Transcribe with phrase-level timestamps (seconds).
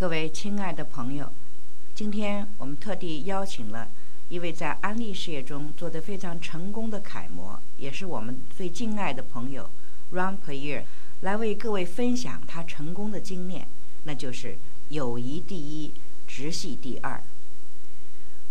[0.00, 1.30] 各位亲爱的朋友，
[1.94, 3.86] 今天我们特地邀请了
[4.30, 9.68] 一位在安利事业中做得非常成功的楷模，也是我们最敬爱的朋友
[10.14, 10.84] Ron Per Year，
[11.20, 13.68] 来为各位分享他成功的经验，
[14.04, 14.56] 那就是
[14.88, 15.92] 友谊第一，
[16.26, 17.22] 直系第二。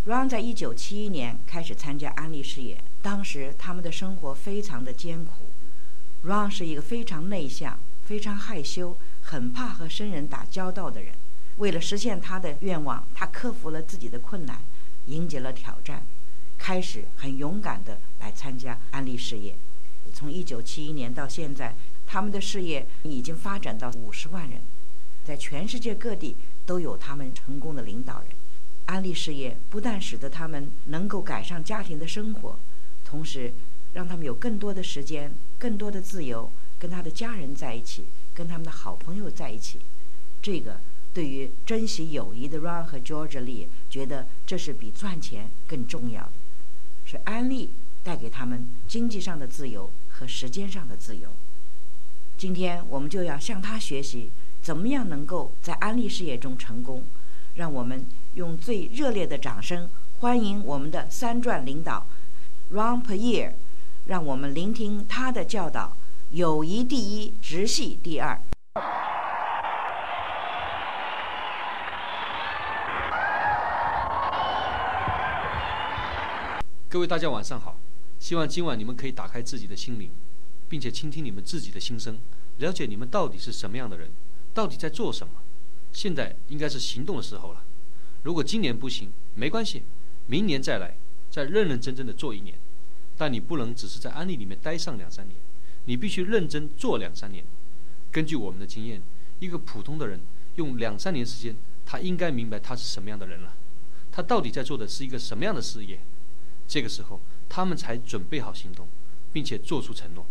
[0.05, 5.31] Ron 在一九七一年开始参加安利事业，当时他们的生活非常的艰苦。
[6.27, 11.15] Ron 是一个非常内向、非常害羞、很怕和生人打交道的人。
[11.59, 14.61] 为了实现他的愿望，他克服了自己的困难，
[15.07, 16.03] 迎接了挑战，
[16.57, 19.53] 开始很勇敢地来参加安利事业。
[20.13, 21.75] 从1971年到现在，
[22.07, 24.61] 他们的事业已经发展到50万人，
[25.25, 28.29] 在全世界各地都有他们成功的领导人。
[28.85, 32.57] 安利事业不但使得他们能够改善家庭的生活，
[33.03, 33.53] 同时
[33.93, 36.49] 让他们有更多的时间、更多的自由，
[36.79, 39.81] 跟他的家人在一起，跟他们的好朋友在一起。
[40.41, 40.79] 这个。
[41.13, 46.31] 对于珍惜友谊的 Ron 和 George Lee 觉得这是比赚钱更重要的，
[47.05, 47.71] 是安利
[48.03, 51.29] 带给他们经济上的自由和时间上的自由。
[52.37, 57.03] 今天我们就要向他学习，怎么样能够在安利事业中成功。
[57.55, 62.05] 让我们用最热烈的掌声欢迎我们的三转领导
[62.71, 63.53] Ron Per Year，
[64.05, 65.97] 让我们聆听他的教导：
[66.31, 68.39] 友谊第一，直系第二。
[76.91, 77.77] 各位大家晚上好，
[78.17, 80.09] 希望今晚你们可以打开自己的心灵，
[80.67, 82.17] 并且倾听你们自己的心声，
[82.57, 84.09] 了解你们到底是什么样的人，
[84.55, 85.33] 到底在做什么。
[85.93, 87.63] 现在应该是行动的时候了。
[88.23, 89.83] 如果今年不行，没关系，
[90.25, 90.97] 明年再来，
[91.29, 92.57] 再认认真真的做一年。
[93.15, 95.39] 但你不能只是在安利里面待上两三年，
[95.85, 97.45] 你必须认真做两三年。
[98.11, 98.99] 根据我们的经验，
[99.39, 100.19] 一个普通的人
[100.55, 101.55] 用两三年时间，
[101.85, 103.53] 他应该明白他是什么样的人了，
[104.11, 105.99] 他到底在做的是一个什么样的事业。
[106.69, 107.19] 这个时候，
[107.49, 108.87] 他们才准备好行动，
[109.33, 110.23] 并且做出承诺，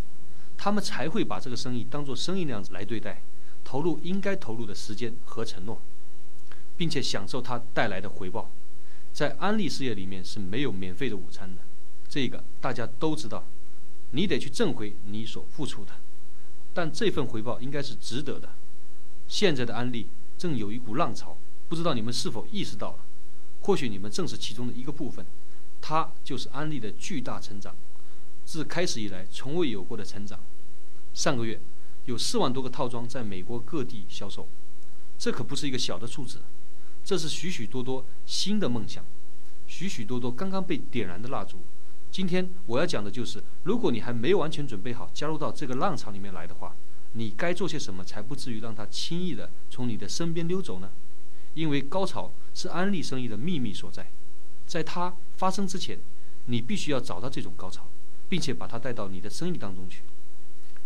[0.57, 3.21] 他们才会把这个生意当做生意那样子来对待，
[3.65, 5.83] 投入应该投入的时间和承诺，
[6.77, 8.49] 并且享受它带来的回报。
[9.13, 11.63] 在安利事业里面是没有免费的午餐的，
[12.09, 13.43] 这个大家都知道，
[14.13, 15.91] 你得去挣回你所付出的，
[16.73, 18.51] 但这份回报应该是值得的。
[19.27, 20.07] 现在的安利
[20.39, 21.37] 正有一股浪潮，
[21.69, 22.99] 不知道你们是否意识到了？
[23.63, 25.27] 或许你们正是其中的一个部分。
[25.81, 27.75] 它就是安利的巨大成长，
[28.45, 30.39] 自开始以来从未有过的成长。
[31.15, 31.61] 上个月
[32.05, 34.47] 有四万多个套装在美国各地销售，
[35.19, 36.41] 这可不是一个小的数字，
[37.05, 39.05] 这是许许多多新的梦想，
[39.67, 41.59] 许许多多刚刚被点燃的蜡烛。
[42.11, 46.75] 今天我要讲的就是，如果你还没完全准备好加入到这个浪潮里面来的话，
[47.13, 50.91] 你该做些什么才不至于让它轻易的从你的身边溜走呢？
[51.55, 54.11] 因为高潮是安利生意的秘密所在。
[54.69, 55.99] 在它发生之前，
[56.45, 57.87] 你必须要找到这种高潮，
[58.29, 60.03] 并且把它带到你的生意当中去。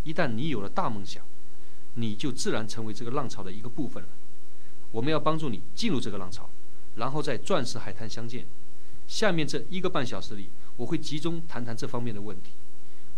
[0.04, 1.22] 一旦你有了大梦想，
[1.96, 4.08] 你就自然成为这个浪潮的一个部分了。
[4.92, 6.48] 我们要帮助你进入这个浪潮，
[6.94, 8.46] 然后在钻石海滩相见。
[9.08, 12.52] 下面这一个半小时里，我会集中谈谈这方面的问题。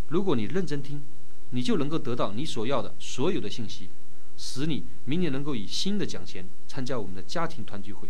[0.08, 1.02] 如果你认真听，
[1.50, 3.91] 你就能够得到你所要的所有的信息，
[4.36, 8.08] 使你明年能够以新的奖钱参加我们的家庭团聚会。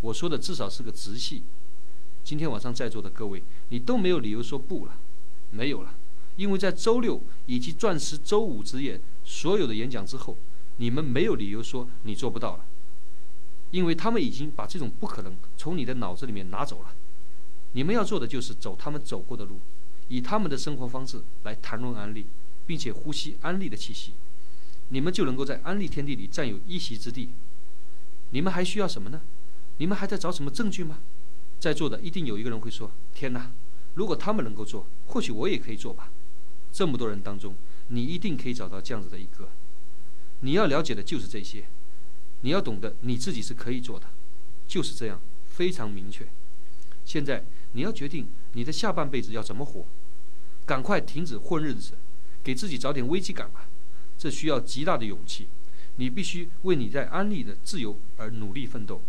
[0.00, 1.42] 我说的至少是个直系。
[2.30, 4.96] 今天晚上在座的各位，你都没有理由说不了，
[5.50, 5.92] 没有了，
[6.36, 10.36] 因为在周六以及钻石周五之夜所有的演讲之后，
[10.76, 12.64] 你们没有理由说你做不到了，
[13.72, 16.94] 因为他们已经把这种不可能从你的脑子里面拿走了。
[17.72, 19.58] 你们要做的就是走他们走过的路，
[20.06, 22.26] 以他们的生活方式来谈论安利，
[22.64, 24.12] 并且呼吸安利的气息，
[24.90, 27.30] 你们就能够在安利天地里占有一席之地。
[28.30, 29.20] 你们还需要什么呢？
[29.78, 31.00] 你们还在找什么证据吗？
[31.60, 33.52] 在座的一定有一个人会说：“天哪！
[33.94, 36.10] 如果他们能够做，或许我也可以做吧。”
[36.72, 37.54] 这么多人当中，
[37.88, 39.48] 你一定可以找到这样子的一个。
[40.40, 41.66] 你要了解的就是这些，
[42.40, 44.06] 你要懂得你自己是可以做的，
[44.66, 46.26] 就是这样，非常明确。
[47.04, 49.84] 现在你要决定你的下半辈子要怎么活，
[50.64, 51.92] 赶快停止混日子，
[52.42, 53.66] 给自己找点危机感吧。
[54.16, 55.48] 这需要极大的勇气，
[55.96, 59.02] 你必须为你在安利的自由而努力奋斗。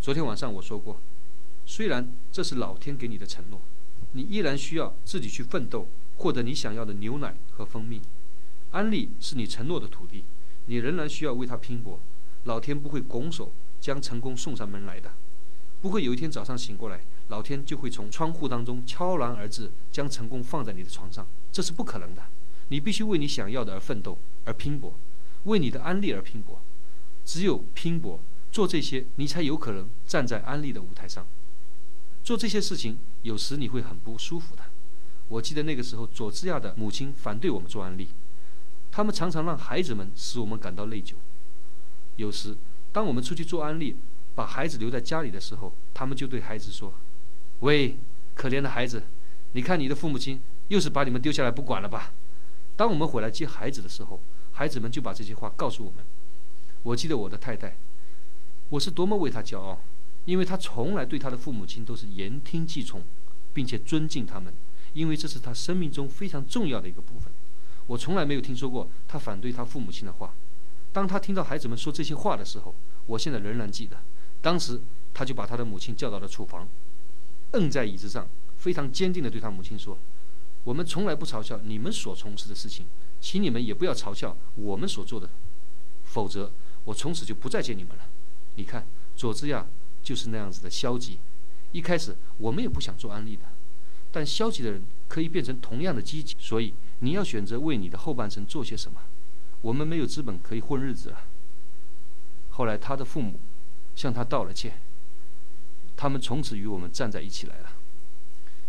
[0.00, 0.98] 昨天晚上我说过。
[1.64, 3.60] 虽然这是老天给你的承诺，
[4.12, 5.86] 你依然需要自己去奋斗，
[6.16, 8.00] 获得你想要的牛奶和蜂蜜。
[8.72, 10.24] 安利是你承诺的土地，
[10.66, 11.98] 你仍然需要为它拼搏。
[12.44, 15.12] 老天不会拱手将成功送上门来的，
[15.80, 22.22] 不会有一天早上醒过来，老天就会从窗户当中悄然而至，将成功放在你的床上，这是不可能的。
[22.68, 24.94] 你必须为你想要的而奋斗，而拼搏，
[25.44, 26.60] 为你的安利而拼搏。
[27.24, 28.18] 只有拼搏，
[28.50, 31.26] 做这些，你才有可能站在安利的舞台上。
[32.22, 34.62] 做这些事情，有时你会很不舒服的。
[35.28, 38.08] 我记得那个时候，佐治亚的母亲反对我们做安利，
[38.90, 41.14] 他们常常让孩子们使我们感到内疚。
[42.16, 42.56] 有时，
[42.92, 43.96] 当我们出去做安利，
[44.34, 46.92] 把孩子留在家里的时候，他们就对孩子说
[47.60, 47.96] ：“喂，
[48.34, 49.02] 可怜的孩子，
[49.52, 52.12] 你看你的父母亲又是把你们丢下来不管了吧？”
[52.76, 54.20] 当我们回来接孩子的时候，
[54.52, 56.04] 孩子们就把这些话告诉我们。
[56.82, 57.74] 我记得我的太太，
[58.68, 59.80] 我是多么为她骄傲，
[60.24, 63.02] 因为他从来对他的父母亲都是言听计从，
[63.52, 64.52] 并且尊敬他们，
[64.92, 67.32] 因为这是他生命中非常重要的一个部分。
[67.86, 70.32] 我从来没有听说过他反对他父母亲的话。
[70.92, 72.74] 当他听到孩子们说这些话的时候，
[73.06, 73.96] 我现在仍然记得，
[74.40, 74.80] 当时
[75.12, 76.68] 他就把他的母亲叫到了厨房，
[77.52, 79.98] 摁在椅子上，非常坚定地对他母亲说
[80.64, 82.86] ：“我们从来不嘲笑你们所从事的事情，
[83.20, 85.28] 请你们也不要嘲笑我们所做的，
[86.04, 86.52] 否则。”
[86.84, 88.02] 我从此就不再见你们了。
[88.56, 88.84] 你看，
[89.14, 89.64] 佐治亚
[90.02, 91.18] 就是那样子的消极。
[91.72, 93.42] 一开始我们也不想做安利的，
[94.10, 96.36] 但消极的人可以变成同样的积极。
[96.38, 99.00] 所以你要选择为你的后半生做些什么。
[99.62, 101.20] 我们没有资本可以混日子了。
[102.50, 103.38] 后来他的父母
[103.94, 104.74] 向他道了歉，
[105.96, 107.70] 他们从此与我们站在一起来了。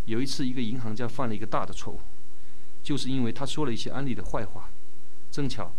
[0.06, 2.00] 有一次，一个银行家犯了一个大的错误，
[2.82, 4.68] 就是因为他说了一些安利的坏话。
[5.30, 5.72] 正巧。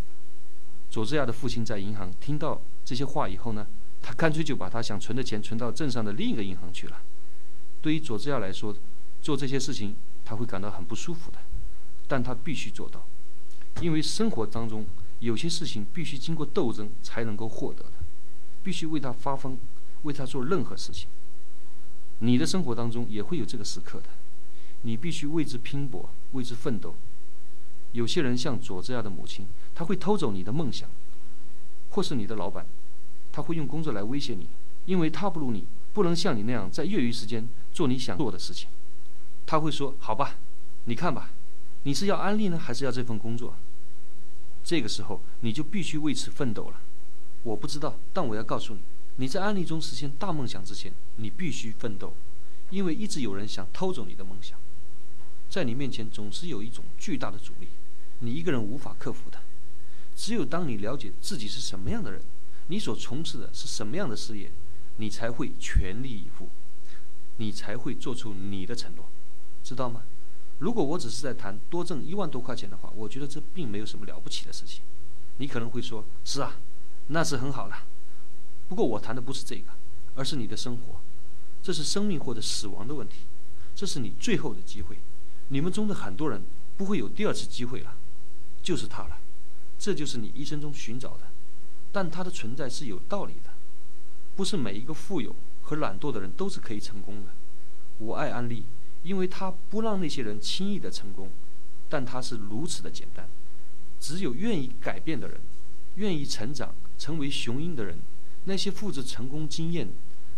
[0.89, 3.67] 佐治亚的父亲在银行听到这些话以后呢，
[4.05, 7.01] 他干脆就把他想存的钱存到镇上的另一个银行去了。
[7.81, 8.71] 对于佐治亚来说，
[9.19, 11.39] 做这些事情他会感到很不舒服的，
[12.07, 13.03] 但他必须做到，
[13.81, 14.85] 因为生活当中
[15.21, 17.93] 有些事情必须经过斗争才能够获得的，
[18.63, 19.57] 必须为他发疯，
[20.03, 21.07] 为他做任何事情。
[22.19, 24.09] 你的生活当中也会有这个时刻的，
[24.83, 26.93] 你必须为之拼搏，为之奋斗。
[27.93, 29.47] 有些人像佐治亚的母亲。
[29.77, 30.87] 他会偷走你的梦想，
[31.89, 32.65] 或是你的老板，
[33.35, 34.47] 他会用工作来威胁你，
[34.85, 38.69] 因为他不如你，不能像你那样在业余时间做你想做的事情。
[39.45, 40.37] 他会说：“好吧，
[40.85, 41.31] 你看吧，
[41.83, 43.53] 你是要安利呢，还是要这份工作？”
[44.63, 46.79] 这个时候你就必须为此奋斗了。
[47.43, 48.79] 我不知道，但我要告诉你，
[49.17, 52.13] 你在安利中实现大梦想之前，你必须奋斗，
[52.69, 54.57] 因为一直有人想偷走你的梦想，
[55.49, 57.67] 在你面前总是有一种巨大的阻力，
[58.19, 59.39] 你一个人无法克服的。
[60.15, 62.21] 只有当你了解自己是什么样的人，
[62.67, 64.51] 你所从事的是什么样的事业，
[64.97, 66.49] 你才会全力以赴，
[67.37, 69.05] 你才会做出你的承诺，
[69.63, 70.03] 知道吗？
[70.59, 74.81] 如果我只是在谈多挣一万多块钱的话，我觉得这并没有什么了不起的事情。
[75.37, 76.55] 你可能会说：“是啊，
[77.07, 77.83] 那是很好了。”
[78.69, 79.65] 不过我谈的不是这个，
[80.15, 81.01] 而是你的生活，
[81.61, 83.17] 这是生命或者死亡的问题，
[83.75, 84.97] 这是你最后的机会。
[85.49, 86.41] 你们中的很多人
[86.77, 87.97] 不会有第二次机会了，
[88.63, 89.17] 就是他了。
[89.77, 91.27] 这就是你一生中寻找的，
[91.95, 93.51] 但它的存在是有道理的，
[94.35, 97.31] 不是每一个富有和懒惰的人都是可以成功的。
[97.99, 98.65] 我爱安利，
[99.03, 101.29] 因为它不让那些人轻易的成功，
[101.87, 103.25] 但它是如此的简单。
[103.97, 105.39] 只有愿意改变的人，
[105.95, 107.97] 愿意成长成为雄鹰的人，
[108.43, 109.87] 那些复制成功经验、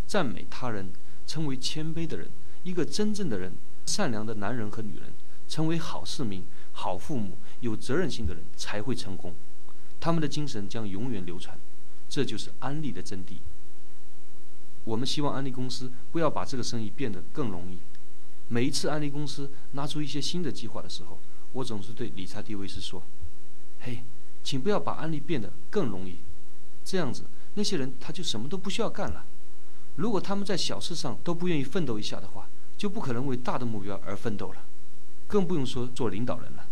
[0.06, 0.92] 赞美他人、
[1.25, 2.30] 成为谦卑的人，
[2.62, 3.53] 一个真正的人，
[3.88, 5.12] 善良的男人和女人，
[5.48, 6.44] 成为好市民、
[6.74, 7.36] 好父母。
[7.62, 9.33] 有责任心的人才会成功，
[10.00, 11.58] 他们的精神将永远流传，
[12.08, 13.38] 这就是安利的真谛。
[14.86, 17.77] 我们希望安利公司不要把这个生意变得更容易。
[18.48, 21.20] 每一次安利公司拿出一些新的计划的时候，
[21.51, 23.04] 我总是对理查·迪维斯说
[23.82, 24.04] ：“嘿，
[24.44, 26.16] 请不要把安利变得更容易，
[26.86, 27.24] 这样子
[27.56, 29.25] 那些人他就什么都不需要干了。
[29.98, 34.63] 如果他们在小事上都不愿意奋斗一下的话，就不可能为大的目标而奋斗了，
[35.27, 36.66] 更不用说做领导人了。”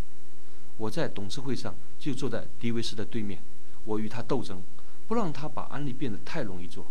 [0.78, 3.42] 我在董事会上就坐在迪维斯的对面，
[3.84, 4.62] 我与他斗争，
[5.08, 6.86] 不让他把安利变得太容易做，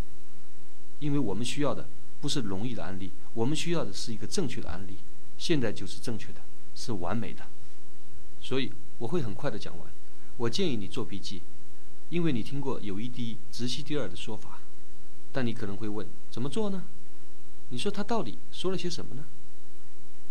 [0.99, 1.87] 因为我们需要的
[2.21, 4.97] 不是容易的安利，我们需要的是一个正确的安利，
[5.39, 6.41] 现在就是正确的，
[6.75, 7.47] 是完美的，
[8.41, 9.89] 所以我会很快的讲完。
[10.37, 11.43] 我建议你做笔记，
[12.11, 14.59] 因为你听过有一直系第二的说法，
[15.31, 16.83] 但你可能会问怎么做呢？
[17.69, 19.25] 你说他到底说了些什么呢？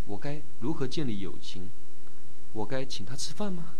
[0.08, 1.70] 我该如何建立友情？
[2.52, 3.76] 我该请他吃饭吗？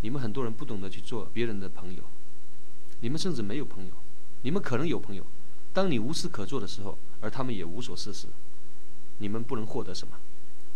[0.00, 2.02] 你们很多人不懂得去做别人的朋友，
[3.00, 3.92] 你们甚至没有朋友。
[4.42, 5.26] 你们可能有朋友，
[5.72, 8.28] 当你无事可做的时候，而他们也无所事事，
[9.18, 10.14] 你们不能获得什么。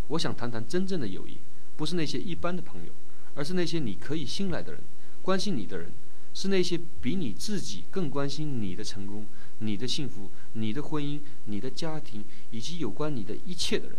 [0.09, 1.39] 我想谈谈真正的友谊，
[1.77, 2.93] 不是那些一般的朋友，
[3.37, 4.81] 而是那些你可以信赖的人，
[5.23, 5.93] 关心你的人，
[6.35, 9.25] 是那些比你自己更关心你的成功、
[9.61, 13.99] 你的幸福、你的婚姻、你的家庭以及有关你的一切的人。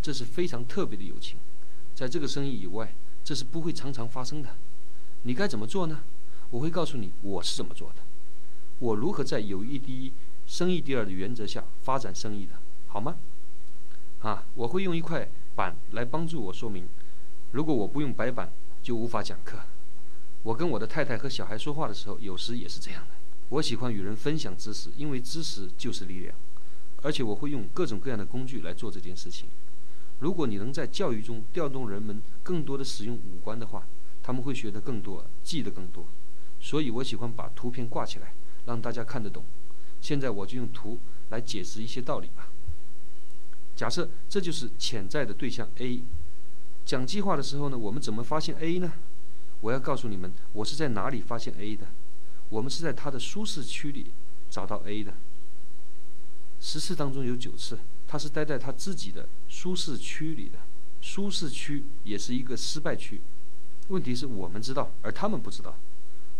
[0.00, 1.36] 这是非常特别的友情。
[1.96, 2.94] 在这个生意以外，
[3.26, 4.50] 这是不会常常发生的。
[5.24, 5.98] 你该怎么做呢？
[6.50, 7.96] 我会告诉你我是怎么做的。
[8.78, 10.12] 我如何在友谊第一、
[10.46, 12.52] 生意第二的原则下发展生意的，
[12.86, 13.16] 好吗？
[14.20, 16.86] 啊，我会用一块板来帮助我说明。
[17.50, 18.48] 如果我不用白板，
[18.80, 19.58] 就无法讲课。
[20.44, 23.14] 我跟我的太太和小孩说话的时候，有时也是这样的。
[23.48, 26.32] 我喜欢与人分享知识，因为知识就是力量。
[27.02, 29.48] 而且我会用各种各样的工具来做这件事情。
[30.18, 33.86] 如果你能在教育中调动人们更多的使用五官的话，
[34.22, 36.06] 他们会学得更多，记得更多。
[36.60, 38.32] 所以我喜欢把图片挂起来，
[38.64, 39.44] 让大家看得懂。
[40.00, 40.98] 现在我就用图
[41.30, 42.48] 来解释一些道理吧。
[43.74, 46.00] 假设这就是潜在的对象 A。
[46.84, 48.92] 讲计划的时候呢，我们怎么发现 A 呢？
[49.60, 51.86] 我要告诉你们，我是在哪里发现 A 的。
[52.48, 54.06] 我们是在他的舒适区里
[54.48, 55.12] 找到 A 的。
[56.60, 60.58] 十次当中有九次，他是待在他自己的舒适区里的。
[61.00, 63.20] 舒适区也是一个失败区。
[63.88, 65.76] 问题是我们知道，而他们不知道。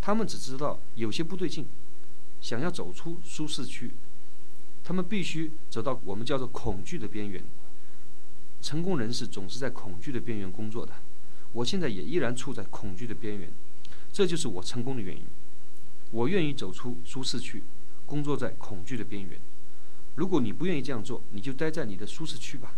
[0.00, 1.66] 他们只知道有些不对劲，
[2.40, 3.92] 想要走出舒适区，
[4.82, 7.42] 他们必须走到我们叫做恐惧的边缘。
[8.60, 10.92] 成功人士总是在恐惧的边缘工作的。
[11.52, 13.48] 我现在也依然处在恐惧的边缘，
[14.12, 15.22] 这就是我成功的原因。
[16.10, 17.62] 我愿意走出舒适区，
[18.04, 19.38] 工作在恐惧的边缘。
[20.16, 22.74] 如果你不愿意这样做，你就待在你的舒适区吧。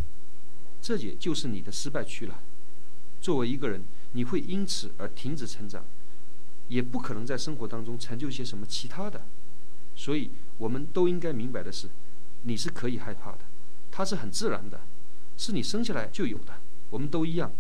[0.80, 2.40] 这也就是你的失败区了。
[3.20, 3.82] 作为一个人。
[4.12, 5.84] 你会因此而停止成长，
[6.68, 9.20] 也不可能在生活当中成就一些什么其他的。
[9.94, 11.90] 所以，我们都应该明白的是，
[12.44, 13.40] 你是可以害怕的，
[13.90, 14.80] 它是很自然的，
[15.36, 16.54] 是你生下来就有的。
[16.88, 17.52] 我们都一样。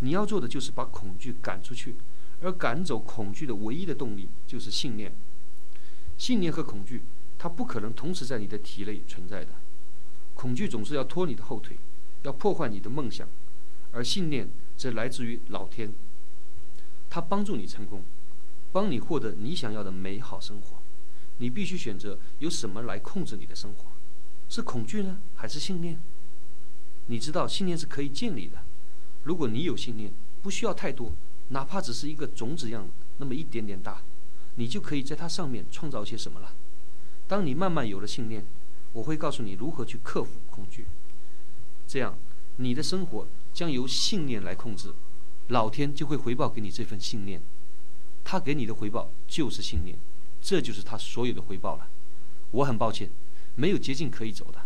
[0.00, 1.94] 你要做的就是把恐惧赶出去，
[2.42, 5.14] 而赶走恐惧的唯一的动力就是信念。
[6.18, 7.00] 信念和恐惧，
[7.38, 9.52] 它不可能同时在你的体内存在的。
[10.34, 11.78] 恐惧总是要拖你的后腿，
[12.24, 13.26] 要破坏你的梦想，
[13.92, 14.50] 而信念。
[14.76, 15.92] 则来自于老天，
[17.08, 18.02] 他帮助你成功，
[18.72, 20.78] 帮你获得你想要的美好生活。
[21.38, 23.84] 你必须选择由什么来控制你的生活，
[24.48, 25.96] 是恐惧呢，还是信念？
[27.06, 28.64] 你知道信念是可以建立的。
[29.22, 30.12] 如果你有信念，
[30.42, 31.12] 不需要太多，
[31.50, 32.88] 哪怕只是一个种子样
[33.18, 34.02] 那么一点点大，
[34.56, 36.52] 你就可以在它上面创造些什么了。
[37.28, 38.44] 当你慢慢有了信念，
[38.92, 40.84] 我会告诉你如何去克服恐惧，
[41.86, 42.16] 这样
[42.56, 43.26] 你的生活。
[43.54, 44.92] 将由信念来控制，
[45.46, 47.40] 老天就会回报给你这份信念，
[48.24, 49.96] 他给你的回报就是信念，
[50.42, 51.86] 这就是他所有的回报了。
[52.50, 53.08] 我很抱歉，
[53.54, 54.60] 没有捷径可以走的，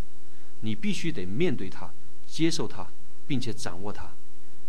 [0.62, 1.90] 你必须得面对它，
[2.26, 2.86] 接受它，
[3.26, 4.10] 并且掌握它，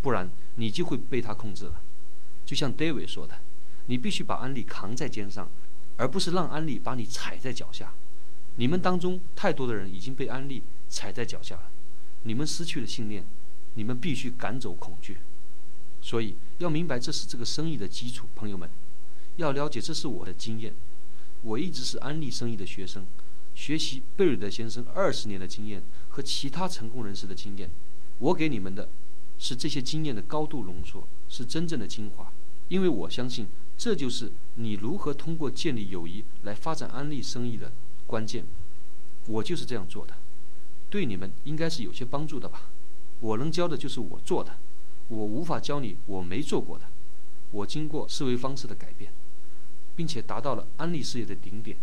[0.01, 1.79] 不然你就会被它控制了。
[2.45, 3.39] 就像 David 说的，
[3.85, 5.49] 你必须把安利扛在肩上，
[5.95, 7.93] 而不是让安利把你踩在脚下。
[8.57, 11.68] 你们当中太多的人已经被安利踩在脚下了，
[12.23, 13.23] 你们失去了信念。
[13.75, 15.17] 你们必须赶走恐惧，
[16.01, 18.67] 所以要明白这是这个生意的基础，朋友们，
[19.37, 20.73] 要了解这是我的经验。
[21.43, 23.05] 我一直是安利生意的学生，
[23.53, 27.69] 学习贝瑞德先生二十年的经验和其他成功人士的经验。
[28.17, 28.89] 我给你们的
[29.37, 32.33] 是这些经验的高度浓缩，是真正的精华。
[32.69, 33.47] 因为我相信
[33.77, 37.71] 这就是你如何通过建立友谊来发展安利生意的
[38.07, 38.43] 关键。
[39.27, 40.15] 我就是这样做的，
[40.89, 42.63] 对你们应该是有些帮助的吧。
[43.19, 44.57] 我能教的就是我做的，
[45.09, 46.85] 我无法教你我没做过的。
[47.51, 49.11] 我经过思维方式的改变，
[49.95, 51.77] 并且达到了安利事业的顶点。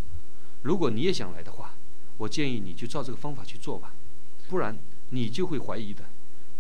[0.63, 1.75] 如果你也想来的话，
[2.19, 3.93] 我建议你就照这个方法去做吧，
[4.49, 4.79] 不然
[5.11, 6.05] 你就会怀疑的，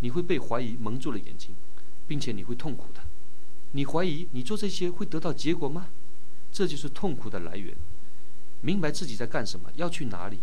[0.00, 1.54] 你会被怀疑蒙住了眼睛，
[2.06, 3.00] 并且你会痛苦的。
[3.72, 5.88] 你怀疑你做这些会得到结果吗？
[6.52, 7.74] 这就是痛苦的来源。
[8.60, 10.38] 明白自己在干什么，要去哪里。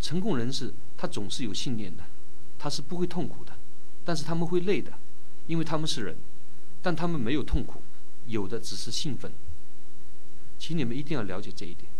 [0.00, 2.04] 成功人士他总是有信念的，
[2.58, 3.54] 他是不会痛苦的。
[4.04, 4.92] 但是他们会累的，
[5.46, 6.14] 因为他们是人，
[6.82, 7.80] 但他们没有痛苦，
[8.26, 9.32] 有的只是兴奋。
[10.58, 11.90] 请你们一定要了解这一点。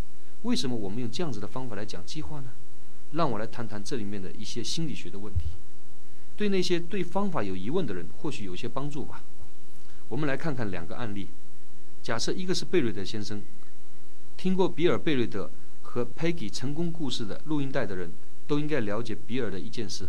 [0.43, 2.51] 为什么我们用这样子的方法来讲计划呢？
[3.13, 5.47] 让我来谈谈这里面的一些心理学的问题，
[6.37, 9.25] 对那些对方法有疑问的人或许有些帮助吧。
[10.11, 11.29] 我们来看看两个案例。
[12.03, 13.41] 假设一个是贝瑞德先生，
[14.37, 18.13] 听过比尔·贝瑞德和 Peggy 成功故事的录音带的人
[18.51, 20.09] 都应该了解比尔的一件事。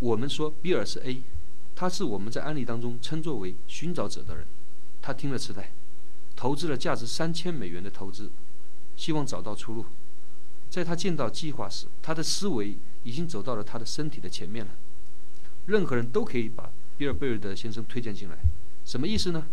[0.00, 1.22] 我们说比尔是 A，
[1.76, 4.44] 他是我们在案例当中称作为寻找者的人。
[5.00, 5.70] 他听了磁带，
[6.34, 8.32] 投资了价值三千美元的投资，
[8.96, 9.86] 希望找到出路。
[10.68, 12.74] 在他见到计划时，他的思维
[13.04, 14.72] 已经走到了他的身体的前面了。
[15.66, 18.36] 任何人都可以把比尔贝尔德先生推荐进来，
[18.84, 19.46] 什么意思呢？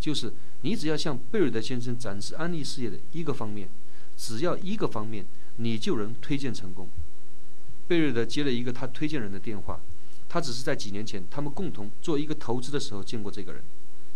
[0.00, 0.32] 就是
[0.62, 3.68] 你只要向贝尔德先生展示安利事业的一个方面，
[4.16, 5.26] 只要一个方面，
[5.58, 6.88] 你就能推荐成功。
[7.86, 9.80] 贝瑞德接了一个他推荐人的电话，
[10.28, 13.62] 他只是在几年前他们共同做一个投资的时候见过这个人。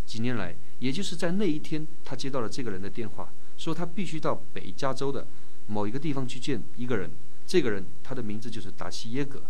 [0.06, 5.26] 几年来，也就是在那一天，他接到了这个人的电话，说他必须到北加州的
[5.66, 7.10] 某一个地方去见一个人，
[7.46, 9.42] 这个人他的名字就是达西耶格。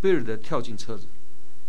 [0.00, 1.06] 贝瑞德跳进车子，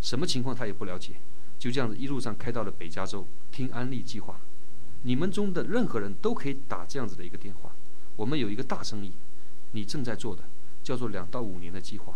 [0.01, 1.13] 什么情况他也不了解，
[1.57, 4.39] 就这样子一路上开到了北加州听安利计划。
[5.01, 7.71] 你们中的任何人都可以打这样子的一个电话。
[8.15, 9.11] 我们有一个大生意，
[9.71, 10.43] 你正在做的
[10.85, 12.13] 叫做两到五年的计划。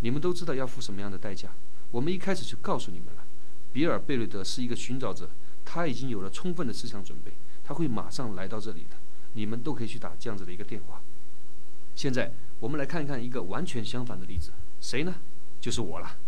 [0.00, 1.48] 你们都知道要付什么样的代价。
[1.90, 3.24] 我们一开始就告诉你们了，
[3.72, 5.30] 比尔贝瑞德是一个寻找者，
[5.64, 7.32] 他已经有了充分的思想准备，
[7.64, 8.96] 他会马上来到这里的。
[9.32, 11.00] 你们都可以去打这样子的一个电话。
[11.94, 12.30] 现在
[12.60, 14.50] 我们来看一看一个完全相反的例子，
[14.82, 15.14] 谁呢？
[15.58, 16.18] 就是我了。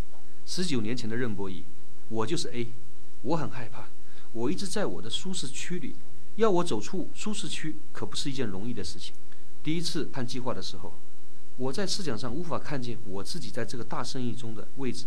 [0.46, 1.64] 十九年前的任博弈，
[2.08, 2.68] 我就是 A，
[3.20, 3.88] 我很害怕，
[4.32, 5.94] 我一直在我的舒适区里，
[6.36, 9.14] 要我走出舒适区可不是一件容易的事情。
[9.62, 10.94] 第一次看计划的时候。
[11.58, 15.06] 我在视角上无法看见我自己在这个大生意中的位置。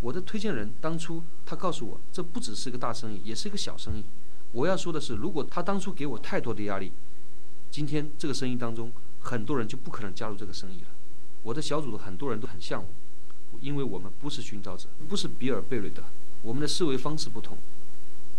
[0.00, 4.04] 我的推荐人当初他告诉我，这不只是个大生意，也是个小生意。
[4.52, 6.92] 我要说的是，如果他当初给我太多的压力，
[7.70, 10.88] 今天这个生意当中很多人就不可能加入这个生意了。
[11.42, 16.02] 我的小组的很多人都很像我，因为我们不是寻找者，不是比尔贝瑞德，
[16.42, 17.56] 我们的思维方式不同。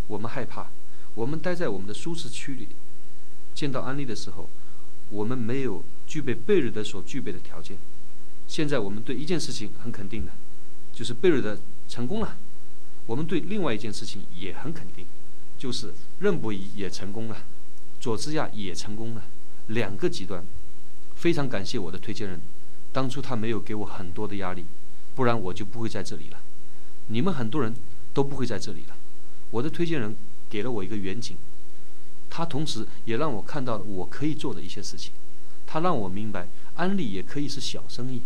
[0.06, 0.68] 我们害怕，
[1.14, 2.68] 我们待在我们的舒适区里。
[3.54, 4.48] 见到安利的时候，
[5.10, 5.82] 我们没有。
[6.06, 7.76] 具备贝瑞德所具备的条件。
[8.46, 10.32] 现在我们对一件事情很肯定的，
[10.92, 11.58] 就是贝瑞德
[11.88, 12.36] 成功了。
[13.06, 15.06] 我们对另外一件事情也很肯定，
[15.58, 17.36] 就是任伯仪也成功了，
[18.00, 19.22] 佐治亚也成功了。
[19.68, 20.44] 两个极端，
[21.14, 22.40] 非常感谢我的推荐人，
[22.92, 24.64] 当初他没有给我很多的压力，
[25.14, 26.38] 不然我就不会在这里了。
[27.08, 27.74] 你们很多人
[28.12, 28.96] 都不会在这里了。
[29.50, 30.14] 我的推荐人
[30.48, 31.36] 给了我一个远景，
[32.28, 35.12] 他同时也让我看到了我可以做的一些事情。
[35.74, 38.22] 他让我明白，安利也可以是小生意，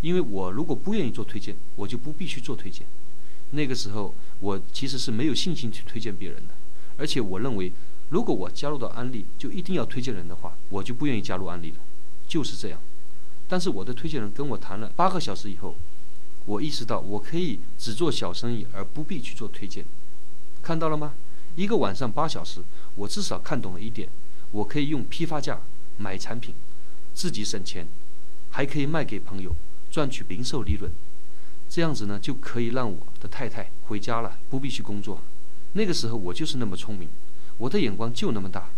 [0.00, 2.86] 因为我如果不愿意做推荐，我就不必须做推荐。
[3.50, 6.54] 那个时候，我其实是没有信心去推荐别人的，
[6.96, 7.70] 而且我认为，
[8.08, 11.76] 如果我加入到安利，就一定要推荐人的话，我就不愿意加入安利了，
[12.26, 12.80] 就是这样。
[13.46, 15.76] 但是我的推荐人跟我谈了八个小时以后，
[16.46, 19.84] 我意识到我可以只做小生意，而不必去做推荐。
[20.62, 21.12] 看到了吗？
[21.56, 22.62] 一个晚上八小时，
[22.94, 24.08] 我至少看懂了一点：
[24.52, 25.60] 我可以用批发价
[25.98, 26.54] 买产品。
[27.16, 27.86] 自己省钱，
[28.50, 29.56] 还可以卖给朋友，
[29.90, 30.92] 赚取零售利润，
[31.66, 35.22] 这样子呢就可以让我的太太回家了，不必去工作。
[35.72, 37.08] 那个时候我就是那么聪明，
[37.56, 38.68] 我的眼光就那么大。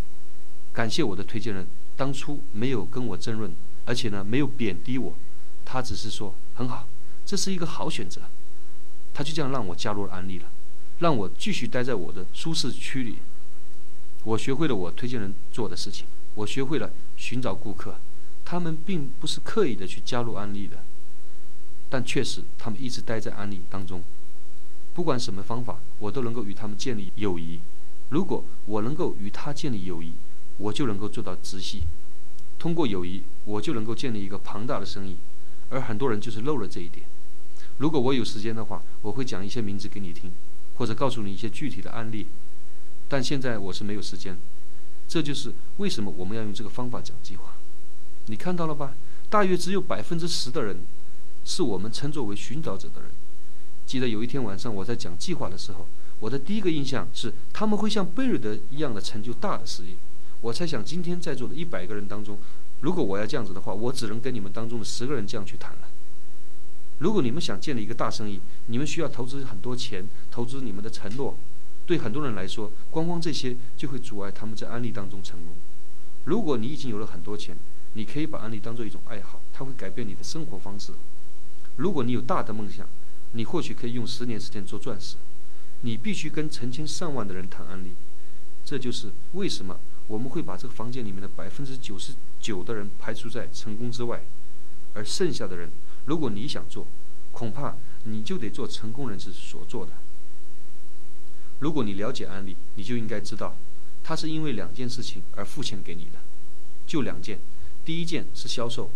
[0.72, 3.52] 感谢我的推荐人，当初没有跟我争论，
[3.84, 5.12] 而且呢没有贬低我，
[5.64, 6.86] 他只是说很好，
[7.26, 8.22] 这是一个好选择。
[9.12, 10.48] 他就这样让我加入了安利了，
[11.00, 13.16] 让我继续待在我的舒适区里。
[14.22, 17.96] 我学会了我推荐人做的事情，我学会了寻找顾客。
[18.50, 20.78] 他们并不是刻意的去加入安利的，
[21.90, 24.02] 但确实他们一直待在安利当中。
[24.94, 27.60] 不管什么方法，我都能够与他们建立友谊。
[28.08, 30.14] 如果我能够与他建立友谊，
[30.56, 31.82] 我就能够做到直系。
[32.58, 35.18] 通过友谊，我就能够建立一个庞大的生意。
[35.68, 37.04] 而很多人就是漏了这一点。
[37.76, 40.32] 如果我有时间的话，我会讲一些名字给你听，
[40.76, 42.26] 或者告诉你一些具体的案例。
[43.08, 44.38] 但现在我是没有时间。
[45.06, 47.52] 这就是为什么我们要用这个方法讲计划。
[48.28, 48.94] 你看到了吧？
[49.30, 50.76] 大约只有百分之十的人，
[51.44, 53.10] 是我们称作为寻找者的人。
[53.86, 55.86] 记得有一天晚上我在讲计划的时候，
[56.20, 59.96] 我的第一个印象是他们会像贝瑞德一样的成就大的事业。
[60.40, 62.38] 我猜想今天在座的一百个人当中，
[62.80, 65.88] 如果我要这样子的话，我只能跟你们当中的十个人这样去谈了。
[66.98, 71.36] 如果你们想建立一个大生意，你们需要投资很多钱，投资你们的承诺。
[71.86, 75.54] 对很多人来说，光光这些就会阻碍他们在安利当中成功。
[76.24, 77.56] 如果你已经有了很多钱，
[77.98, 80.92] 你可以把安利当做一种爱好，它会改变你的生活方式。
[81.74, 82.86] 如果你有大的梦想，
[83.32, 85.16] 你或许可以用十年时间做钻石。
[85.80, 87.90] 你必须跟成千上万的人谈安利，
[88.64, 94.22] 这就是为什么我们会把这个房间里面的百分之九十九的人排除在成功之外，
[94.94, 95.68] 而剩下的人，
[96.04, 96.86] 如果你想做，
[97.32, 99.90] 恐怕你就得做成功人士所做的。
[101.58, 103.56] 如果你了解安利，你就应该知道，
[104.04, 106.20] 他是因为两件事情而付钱给你的，
[106.86, 107.40] 就两件。
[107.88, 108.90] 第一件是销售，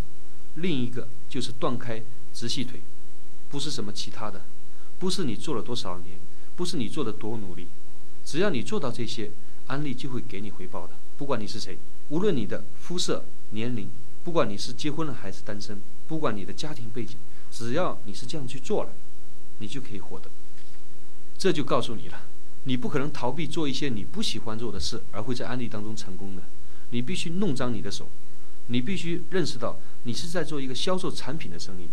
[0.56, 2.02] 另一个就是断开
[2.34, 2.82] 直系腿，
[3.48, 4.42] 不是什么其他的，
[4.98, 6.18] 不是你做了多少年，
[6.56, 7.68] 不是你做的多努力，
[8.22, 9.30] 只要你做到这些，
[9.68, 10.92] 安利就会给你回报的。
[11.16, 11.78] 不管你是谁，
[12.10, 13.88] 无论你的肤色、年龄，
[14.24, 17.16] 不管你是结婚了还是单身，不管你的家庭背景，
[17.50, 18.90] 只要你是这样去做了，
[19.60, 20.28] 你就可以获得。
[21.38, 22.26] 这就告诉你了，
[22.64, 26.42] 你不可能逃避做一些你不喜欢做的事而会在安利当中成功的，
[26.90, 28.06] 你必须弄脏你的手。
[28.68, 31.88] 你必须认识到，你是在做一个销售产品的生意。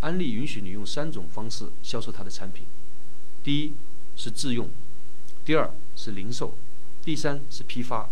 [0.00, 2.64] 安利允许你用三种方式销售它的产品：
[3.42, 3.72] 第一
[4.14, 4.68] 是自用，
[5.44, 6.54] 第二是零售，
[7.02, 8.08] 第三是批发。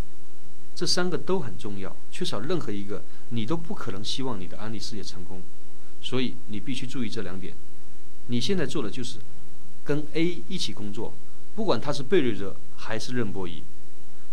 [0.74, 5.40] 这三个都很重要，缺少任何一个，你都不可能希望你的安利事业成功。
[6.02, 7.54] 所以你必须注意这两点。
[8.26, 9.18] 你现在做的就是
[9.84, 11.14] 跟 A 一起工作，
[11.54, 13.62] 不管他是贝瑞哲还是任波仪，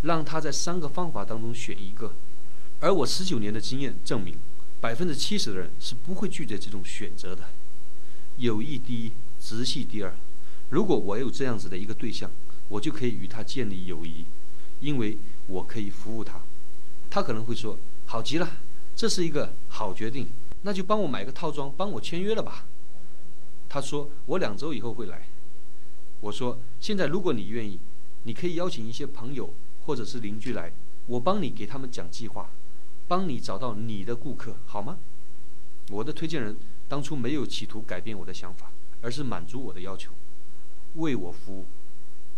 [0.02, 2.14] 让他在三个方法当中选一个。
[2.82, 4.36] 而我十九年的经验证明，
[4.82, 7.44] 百分之七十的人是不会拒绝这种选择的。
[8.38, 10.12] 友谊第一，直系第二。
[10.72, 12.32] 如果我有这样子的一个对象，
[12.70, 14.26] 我就可以与他建立友谊，
[14.80, 15.16] 因为
[15.46, 16.42] 我可以服务他。
[17.12, 18.58] 他可能会说：“好极了，
[18.96, 20.26] 这是一个好决定，
[20.64, 22.66] 那就帮我买个套装，帮我签约了吧。”
[23.70, 25.28] 他说：“我两周以后会来。”
[26.22, 27.78] 我说：“现在如果你愿意，
[28.24, 29.54] 你可以邀请一些朋友
[29.86, 30.72] 或者是邻居来，
[31.06, 32.50] 我帮你给他们讲计划。”
[33.12, 34.98] 帮你找到你的顾客好吗？
[35.90, 36.56] 我的推荐人
[36.88, 38.72] 当初没有企图改变我的想法，
[39.02, 40.14] 而是满足我的要求，
[40.96, 41.66] 为我服务，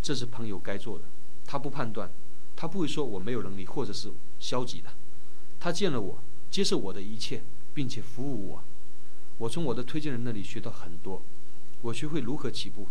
[0.01, 1.05] 这是朋友该做的。
[1.45, 2.09] 他不判断，
[2.55, 4.89] 他不会说我没有能力或者是消极的。
[5.59, 6.17] 他见了我，
[6.49, 7.43] 接受我的一切，
[7.75, 8.63] 并且服务我。
[9.37, 11.21] 我从我的推荐人那里学到很多，
[11.83, 12.87] 我学会如何起步。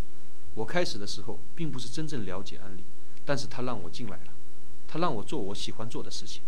[0.54, 2.84] 我开始的时候并不是真正了解安利，
[3.24, 4.32] 但是他让我进来了，
[4.86, 6.42] 他让我做我喜欢做的事情。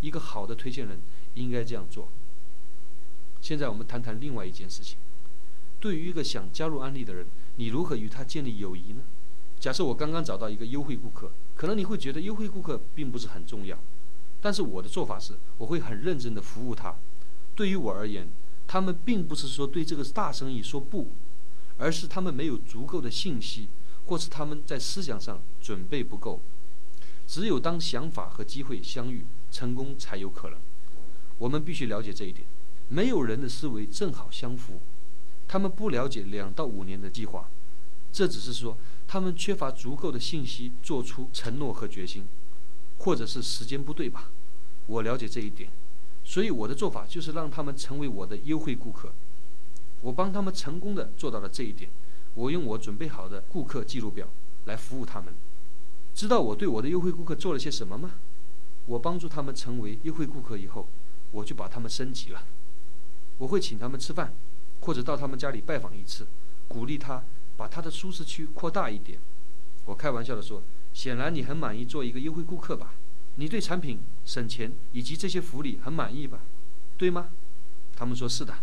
[0.00, 0.98] 一个好的推荐人
[1.34, 2.08] 应该这样做。
[3.40, 4.98] 现在我们谈谈另外一件事情：
[5.78, 9.02] 对于一个想加入安利的人，你如何与他建立友谊呢？
[9.58, 13.78] 假设我刚刚找到一个优惠顾客，可能你会觉得优惠顾客并不是很重要，
[14.40, 16.94] 但是我的做法是，我会很认真的服务他。
[17.54, 18.28] 对于我而言，
[18.66, 21.08] 他们并不是说对这个大生意说不，
[21.78, 23.68] 而是他们没有足够的信息，
[24.06, 26.40] 或是他们在思想上准备不够。
[27.26, 29.24] 只有当想法和机会相遇。
[29.50, 30.58] 成功才有可能，
[31.38, 32.46] 我们必须了解这一点。
[32.88, 34.80] 没有人的思维正好相符，
[35.48, 37.48] 他们不了解两到五年的计划，
[38.12, 38.76] 这只是说
[39.08, 42.24] 他们缺乏足够的信息做出承诺和决心，
[42.98, 44.30] 或者是时间不对吧？
[44.86, 45.68] 我了解这一点，
[46.24, 49.12] 所以我的做法就是让他们成为我的优惠顾客。
[50.02, 51.90] 我帮他们成功的做到了这一点。
[52.34, 54.28] 我用我准备好的顾客记录表
[54.66, 55.32] 来服务他们。
[56.14, 58.12] 知道我对我的优惠顾客做了些什么吗？
[58.86, 60.86] 我帮助他们成为优惠顾客以后，
[61.32, 62.42] 我就把他们升级了。
[63.38, 64.32] 我会请他们吃饭，
[64.80, 66.26] 或者到他们家里拜访一次，
[66.68, 67.22] 鼓励他
[67.56, 69.18] 把他的舒适区扩大一点。
[69.84, 70.62] 我开玩笑的说
[70.94, 72.94] ：“显然你很满意做一个优惠顾客吧？
[73.34, 76.40] 你对产品、省钱以及这些福利很满意吧？
[76.96, 77.28] 对吗？”
[77.94, 78.54] 他们说是的。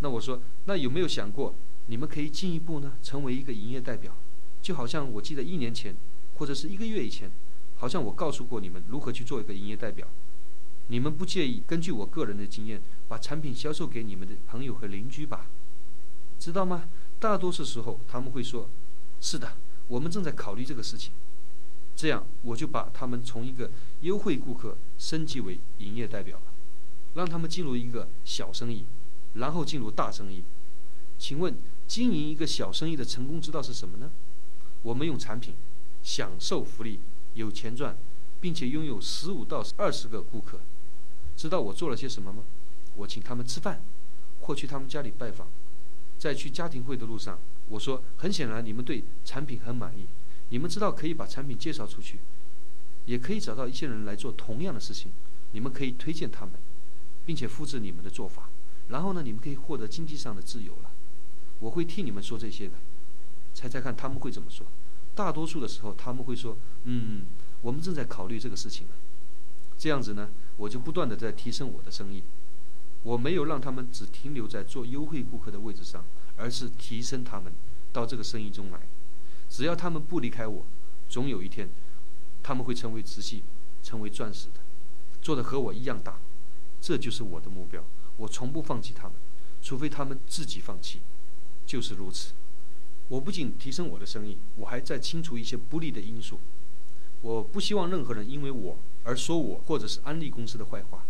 [0.00, 1.54] 那我说：“那有没有想过，
[1.86, 4.12] 你们可以进一步呢，成为一个营业代表？
[4.62, 5.94] 就好像我记得一年前，
[6.36, 7.30] 或者是一个月以前。”
[7.76, 10.06] 好像我告诉过你们如何去做一个营业代表，
[10.88, 15.46] 你们不介意根据我个人的经验把产品销售给你们的朋友和邻居吧？
[16.38, 16.88] 知道吗？
[17.18, 18.68] 大多数时候他们会说
[19.20, 19.56] ：“是的，
[19.88, 21.12] 我们正在考虑这个事情。”
[21.96, 26.44] 这样我就把他们从一个优惠顾客升级为营业代表了，
[27.14, 28.84] 让他们进入一个小生意，
[29.34, 30.42] 然后进入大生意。
[31.18, 31.56] 请问
[31.86, 34.10] 经营一个小生意的成功之道是什么呢？
[34.82, 35.54] 我们用产品，
[36.02, 36.98] 享受福利。
[37.34, 37.96] 有钱赚，
[38.40, 40.60] 并且拥有十五到二十个顾客，
[41.36, 42.42] 知道我做了些什么吗？
[42.96, 43.82] 我请他们吃饭，
[44.40, 45.48] 或去他们家里拜访，
[46.18, 50.06] 在去家庭会的路上，我说：很显然你们对产品很满意，
[50.50, 52.20] 你们知道可以把产品介绍出去，
[53.06, 55.10] 也可以找到一些人来做同样的事情，
[55.52, 56.54] 你们可以推荐他们，
[57.26, 58.48] 并且复制你们的做法，
[58.88, 60.90] 然后呢，你们可以获得经济上的自由了。
[61.60, 62.74] 我会替你们说这些的，
[63.54, 64.66] 猜猜看他们会怎么说？
[65.14, 67.22] 大多数的时候，他们会说：“嗯，
[67.62, 68.94] 我们正在考虑这个事情了。”
[69.78, 72.22] 这样子呢，我就不断的在提升我的生意。
[73.02, 76.04] 我没有让他们只停留在做优惠顾客的位置上，
[76.36, 77.52] 而是提升他们
[77.92, 78.80] 到这个生意中来。
[79.48, 80.64] 只要他们不离开我，
[81.08, 81.68] 总有一天，
[82.42, 83.42] 他们会成为直系，
[83.82, 84.60] 成为钻石的，
[85.20, 86.18] 做的和我一样大。
[86.80, 87.84] 这就是我的目标。
[88.16, 89.12] 我从不放弃他们，
[89.62, 91.00] 除非他们自己放弃。
[91.66, 92.32] 就是如此。
[93.08, 96.40] 我不仅提升我的生意，我还在清除一些不利的因素。
[97.20, 101.04] 我不希望任何人因为我而说我或者是安利公司的坏话。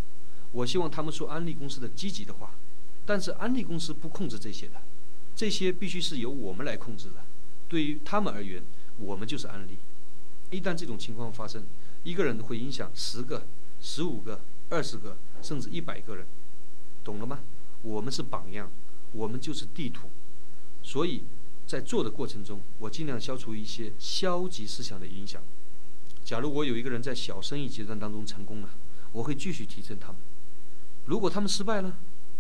[0.53, 2.51] 我希望他们说安利公司的积极的话。
[3.07, 4.81] 但是安利公司不控制这些的，
[5.37, 7.17] 这些必须是由我们来控制的。
[7.69, 8.63] 对于他们而言，
[8.99, 9.79] 我们就是安利。
[10.51, 11.65] 一旦这种情况发生，
[12.03, 13.45] 一个人会影响十个、
[13.81, 16.27] 十五个、二十个，甚至一百个人，
[17.05, 17.41] 懂了吗？
[17.83, 18.71] 我们是榜样，
[19.13, 20.09] 我们就是地图，
[20.83, 21.23] 所以。
[21.67, 25.43] 在做的过程中，我尽量消除一些消极思想的影响。
[26.25, 28.71] 假如我有一个人在小生意阶段当中成功了，
[29.13, 30.17] 我会继续提升他们；
[31.07, 31.97] 如果他们失败了，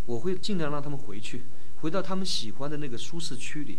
[0.06, 1.42] 我会尽量让他们回去，
[1.80, 3.78] 回到他们喜欢的那个舒适区里。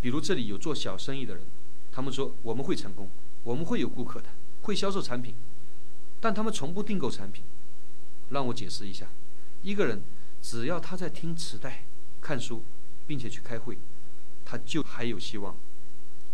[0.00, 1.42] 比如这里有做小生意的人，
[1.90, 3.08] 他们说我们会成功，
[3.42, 4.28] 我们会有顾客的，
[4.62, 5.34] 会销售产品。
[6.20, 7.42] 但他们从不订购产品。
[8.30, 9.06] 让我解释一下：
[9.62, 10.02] 一个人
[10.42, 11.84] 只要他在听磁带、
[12.20, 12.62] 看书，
[13.06, 13.78] 并且去开会，
[14.46, 15.54] 他就还有希望；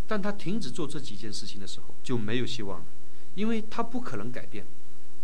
[0.06, 2.86] 但他停止做这几件事情的时候，就没有希望了，
[3.34, 4.64] 因为他不可能改变。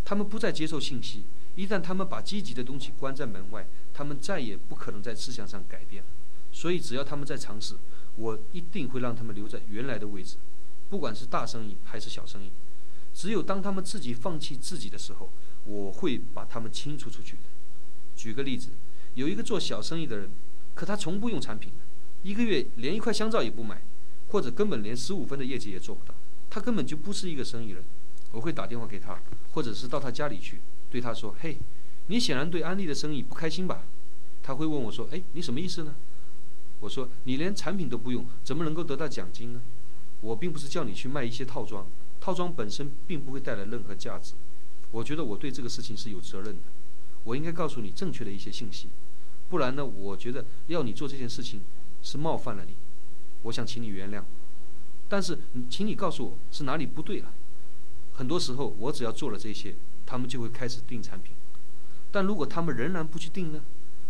[0.04, 1.22] 他们不再接受信息，
[1.54, 6.02] 一旦他们把积极的东西关在门外，他们再也不可能在思想上改变。
[6.50, 7.74] 所以，只要他们在尝试，
[8.16, 10.36] 我一定会让他们留在原来的位置，
[10.88, 12.50] 不管是大生意还是小生意。
[13.12, 15.28] 只有当他们自己放弃自己的时候，
[15.66, 17.42] 我会把他们清除出去的。
[18.16, 18.70] 举个例子，
[19.14, 20.30] 有一个做小生意的人，
[20.74, 21.70] 可他从不用产品，
[22.22, 23.80] 一个月连一块香皂也不买，
[24.28, 26.14] 或者根本连十五分的业绩也做不到，
[26.50, 27.82] 他根本就不是一个生意人。
[28.32, 29.18] 我会打电话给他，
[29.52, 31.56] 或者是到他家里去，对他说：“嘿，
[32.08, 33.84] 你显然对安利的生意不开心吧？”
[34.42, 35.94] 他会问我说：“哎，你什么意思呢？”
[36.80, 39.60] 我说：“你连产品都不用，怎么能够得到奖金呢？”
[40.20, 41.86] 我并不是叫你去卖一些套装，
[42.20, 44.34] 套装本身并不会带来任何价值。
[44.90, 46.62] 我觉得我对这个事情是有责任的，
[47.24, 48.88] 我应该告诉你正确的一些信息，
[49.48, 51.60] 不然呢，我觉得要你做这件事情
[52.02, 52.74] 是冒犯了你。
[53.42, 54.22] 我想请你原谅，
[55.08, 55.38] 但是
[55.70, 57.32] 请你告诉我是哪里不对了。
[58.14, 61.34] 很多时候，我只要做了这些，他们就会开始订产品。
[62.10, 63.60] 但如果他们仍然不去订呢，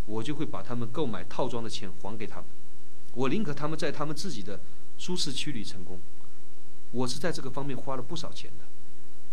[0.07, 2.47] 我就会把他们购买套装的钱还给他们。
[3.15, 4.61] 我宁可他们在他们自己的
[4.97, 6.01] 舒适区里成功。
[6.93, 8.65] 我是在这个方面花了不少钱的。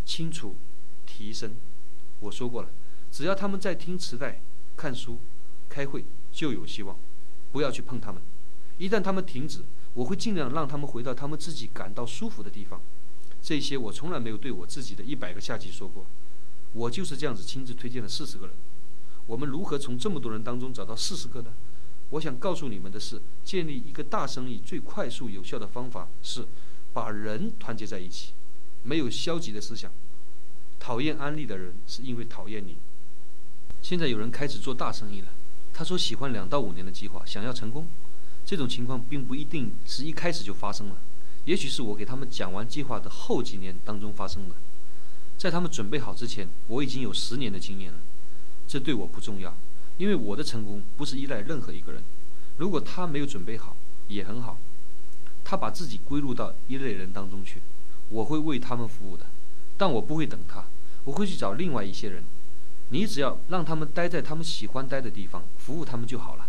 [0.03, 0.55] 清楚，
[1.05, 1.53] 提升。
[2.19, 2.69] 我说过了，
[3.11, 4.41] 只要他们在听磁带、
[4.75, 5.19] 看书、
[5.69, 6.97] 开会，就有希望。
[7.51, 8.21] 不要去碰他们。
[8.77, 9.59] 一旦他们停止，
[9.93, 12.81] 我会尽量让他们回到他们自己感到舒服的地方。
[13.41, 16.05] 这些我从来没有对我自己的一百个下级说过，
[16.73, 18.55] 我就是这样子亲自推荐了四十个人。
[19.27, 21.53] 我们如何从这么多人当中找到四十个呢？
[22.11, 26.45] 我想告诉你们的是，建立一个大生意最快速有效的方法是
[26.93, 28.33] 把人团结在一起，
[28.83, 29.91] 没有消极的思想。
[30.79, 32.77] 讨厌安利的人是因为讨厌你。
[33.81, 35.27] 现在有人开始做大生意了，
[35.73, 37.87] 他说喜欢两到五年的计划，想要成功。
[38.45, 40.95] 这种情况并不一定是一开始就发生了。
[41.45, 44.55] 也许是我给他们讲完计划的后几年当中发生的，
[45.37, 47.99] 在他们准备好之前，我已经有十年的经验了。
[48.67, 49.55] 这对我不重要，
[49.97, 52.01] 因为我的成功不是依赖任何一个人。
[52.57, 53.75] 如果他没有准备好，
[54.07, 54.57] 也很好，
[55.43, 57.61] 他把自己归入到一类人当中去，
[58.09, 59.25] 我会为他们服务的。
[59.77, 60.65] 但我不会等他，
[61.03, 62.23] 我会去找另外一些人。
[62.89, 66.44] 你只要让他们待在他们喜欢待的地方，服务他们就好了。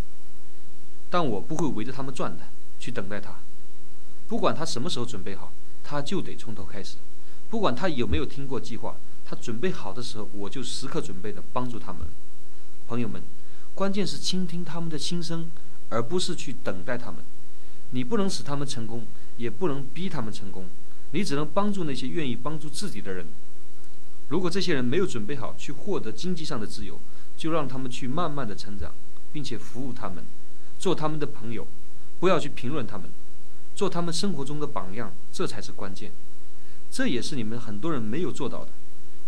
[1.09, 2.45] 但我不会围着他们转的，
[2.79, 3.35] 去等待他。
[4.29, 5.53] 不管他什么时候准备好，
[5.85, 6.97] 他就得从头开始。
[7.49, 12.09] 不管他有没有听过计划，他准备好的时候，我就时刻准备着帮助他们。
[12.89, 13.23] 朋友们，
[13.75, 15.49] 关键是倾听他们的心声，
[15.91, 17.21] 而不是去等待他们。
[17.91, 20.67] 你不能使他们成功，也不能逼他们成功。
[21.13, 23.27] 你只能帮助那些愿意帮助自己的人。
[24.29, 26.99] 如果这些人没有准备好去获得经济上的自由，
[27.37, 28.93] 就让他们去慢慢的成长，
[29.33, 30.25] 并且服务他们，
[30.79, 31.67] 做他们的朋友，
[32.21, 33.11] 不要去评论他们。
[33.75, 36.13] 做他们生活中的榜样，这才是关键。
[36.91, 38.71] 这也是你们很多人没有做到的。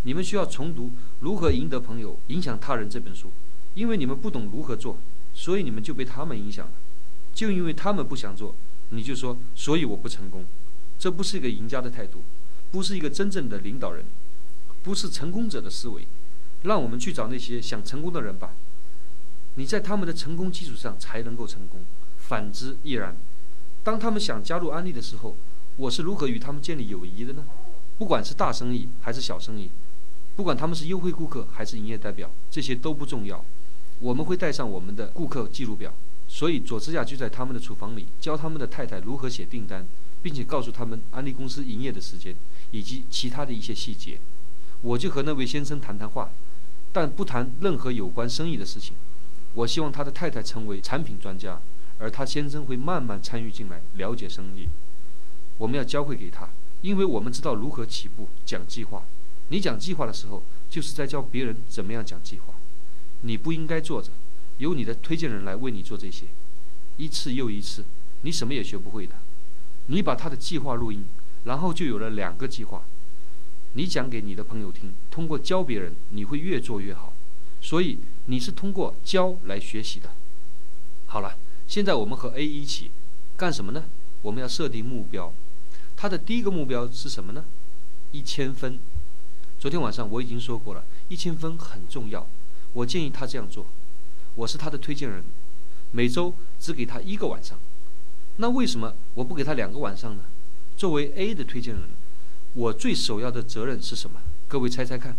[0.05, 0.87] 你们需要重读
[1.21, 3.31] 《如何赢得朋友、影响他人》这本书，
[3.75, 4.97] 因为你们不懂如何做，
[5.35, 6.73] 所以你们就被他们影响了。
[7.35, 8.55] 就因为他们不想做，
[8.91, 10.45] 你就说，所以我不成功。
[10.99, 12.23] 这不是一个赢家的态度，
[12.71, 14.05] 不是一个真正的领导人，
[14.83, 16.07] 不是成功者的思维。
[16.63, 18.53] 让我们去找那些想成功的人吧。
[19.59, 21.81] 你在他们的成功基础上才能够成功，
[22.17, 23.17] 反之亦然。
[23.83, 25.35] 当他们想加入安利的时候，
[25.77, 27.45] 我是如何与他们建立友谊的呢？
[27.99, 29.69] 不管是大生意还是小生意，
[30.37, 33.45] 不管他们是优惠顾客还是营业代表，这些都不重要。
[33.99, 35.93] 我们会带上我们的顾客记录表，
[36.29, 39.85] 所以佐治亚就在他们的厨房里教他们的太太如何写订单，
[40.23, 42.33] 并且告诉他们安利公司营业的时间
[42.71, 44.21] 以及其他的一些细节。
[44.83, 46.31] 我就和那位先生谈谈话，
[46.93, 48.95] 但不谈任何有关生意的事情。
[49.55, 51.61] 我希望他的太太成为产品专家。
[52.01, 54.69] 而他先生会慢慢参与进来，了解生意。
[55.57, 56.49] 我们要教会给他，
[56.81, 59.03] 因为我们知道如何起步讲计划。
[59.49, 62.55] 你讲计划的时候，就是在教别人怎么样讲计划。
[63.23, 64.11] 你不应该坐着，
[64.59, 66.27] 由你的推荐人来为你做这些，
[66.99, 67.85] 一次又一次，
[68.23, 69.17] 你什么也学不会的。
[69.87, 71.05] 你把他的计划录音，
[71.47, 72.85] 然后就有了两个计划。
[73.73, 77.13] 你讲给你的朋友听，通过教别人，你会越做越好。
[77.61, 80.11] 所以你是通过教来学习的。
[81.07, 81.37] 好了。
[81.69, 82.91] 现在我们和 A 一起
[83.37, 83.85] 干什么呢？
[84.23, 85.31] 我们要设定目标。
[85.99, 87.45] 他的第一个目标是什么呢？
[88.11, 88.79] 一千分。
[89.61, 92.27] 昨天晚上我已经说过了，一千分很重要。
[92.73, 93.67] 我建议他这样做。
[94.35, 95.23] 我是他的推荐人，
[95.93, 97.59] 每周只给他一个晚上。
[98.39, 100.25] 那为什么我不给他两个晚上呢？
[100.75, 101.83] 作为 A 的推荐人，
[102.55, 104.23] 我最首要的责任是什么？
[104.49, 105.15] 各位猜猜看。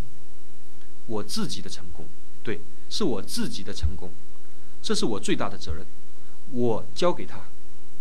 [1.06, 2.08] 我自己的成功，
[2.42, 4.12] 对，是我自己的成功，
[4.82, 5.86] 这是我最大的责任。
[6.52, 7.42] 我交给他，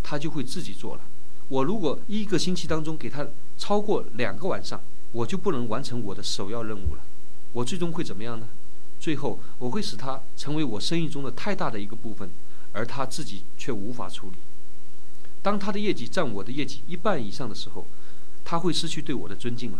[0.01, 1.01] 他就会自己做了。
[1.47, 7.01] 我如果一个星期当中给他超过两个晚上，我就不能完成我的首要任务了。
[7.53, 8.47] 我最终会怎么样呢？
[8.99, 12.29] 最后我会使他成为我生意中的太大的一个部分，
[12.73, 14.35] 而他自己却无法处理。
[15.41, 17.87] 当他的业绩占我的业绩一半以上的时候，
[18.43, 19.79] 他会失去对我的尊敬了，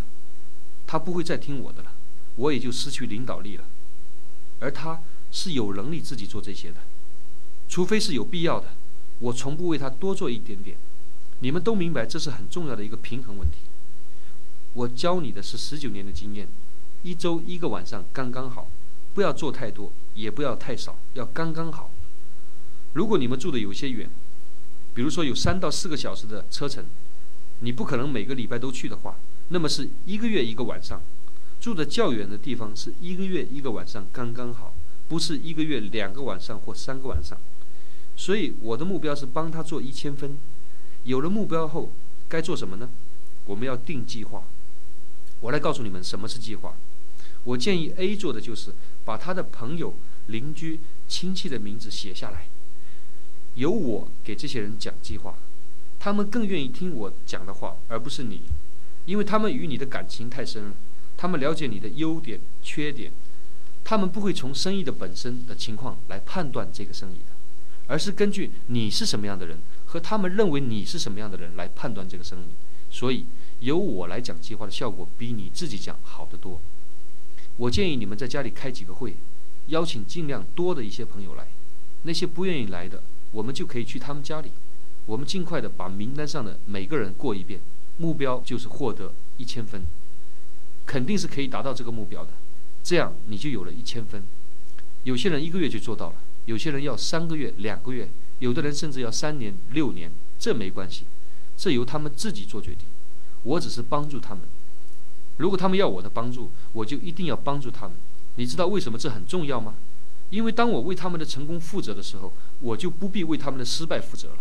[0.87, 1.91] 他不会再听我的了，
[2.37, 3.65] 我也就失去领导力了。
[4.59, 6.77] 而他是有能力自己做这些的，
[7.67, 8.67] 除非是有必要的，
[9.19, 10.77] 我从不为他多做一点点。
[11.41, 13.57] 你们都明白，这是很重要的一个平衡问题。
[14.73, 16.47] 我教你的是十九年的经验，
[17.03, 18.67] 一周一个晚上刚刚好，
[19.13, 21.89] 不要做太多，也不要太少，要刚刚好。
[22.93, 24.09] 如果你们住的有些远，
[24.93, 26.85] 比如说有三到四个小时的车程，
[27.61, 29.15] 你不可能每个礼拜都去的话，
[29.47, 31.01] 那么是一个月一个晚上。
[31.59, 34.73] 住的较远的地方是一个月一个晚上刚刚好，
[35.07, 37.37] 不是一个月两个晚上或三个晚上。
[38.15, 40.37] 所以我的目标是帮他做一千分。
[41.03, 41.91] 有了目标后，
[42.27, 42.89] 该做什么呢？
[43.45, 44.43] 我们要定计划。
[45.41, 46.75] 我来告诉你们什么是计划。
[47.45, 48.73] 我建议 A 做的就是
[49.05, 49.93] 把他的朋友、
[50.27, 52.47] 邻居、亲戚的名字写下来，
[53.55, 55.35] 由我给这些人讲计划。
[55.97, 58.41] 他们更愿意听我讲的话，而不是你，
[59.05, 60.75] 因为他们与你的感情太深了。
[61.21, 63.11] 他们了解你的优点、缺点，
[63.83, 67.35] 他们不会从生意的本身的情况来判断这个生意的，
[67.87, 69.57] 而是根据你是什么样的人。
[69.85, 72.53] 和他们认为你是什么样的人来判断这个生意，
[72.89, 73.25] 所以
[73.59, 76.61] 由我来讲计划的效果比你自己讲好得多。
[77.57, 79.15] 我建议你们在家里开几个会，
[79.67, 81.47] 邀请尽量多的一些朋友来，
[82.03, 83.03] 那些不愿意来的，
[83.33, 84.51] 我们就可以去他们家里，
[85.05, 87.59] 我们尽快的把名单上的每个人过一遍，
[87.97, 89.83] 目标就是获得一千分，
[90.89, 92.31] 肯定是可以达到这个目标的，
[92.81, 94.23] 这样你就有了一千分。
[95.03, 98.09] 有些人一个月就做到了，有些人要三个月、两个月。
[98.39, 101.03] 有的人甚至要三年、六年，这没关系，
[101.55, 102.87] 这由他们自己做决定。
[103.43, 104.41] 我只是帮助他们。
[105.37, 107.95] 如果他们要我的帮助，我就一定要帮助他们。
[108.37, 109.75] 你知道为什么这很重要吗？
[110.31, 114.39] 因为当我为他们的成功负责的时候，我就不必为他们的失败负责了。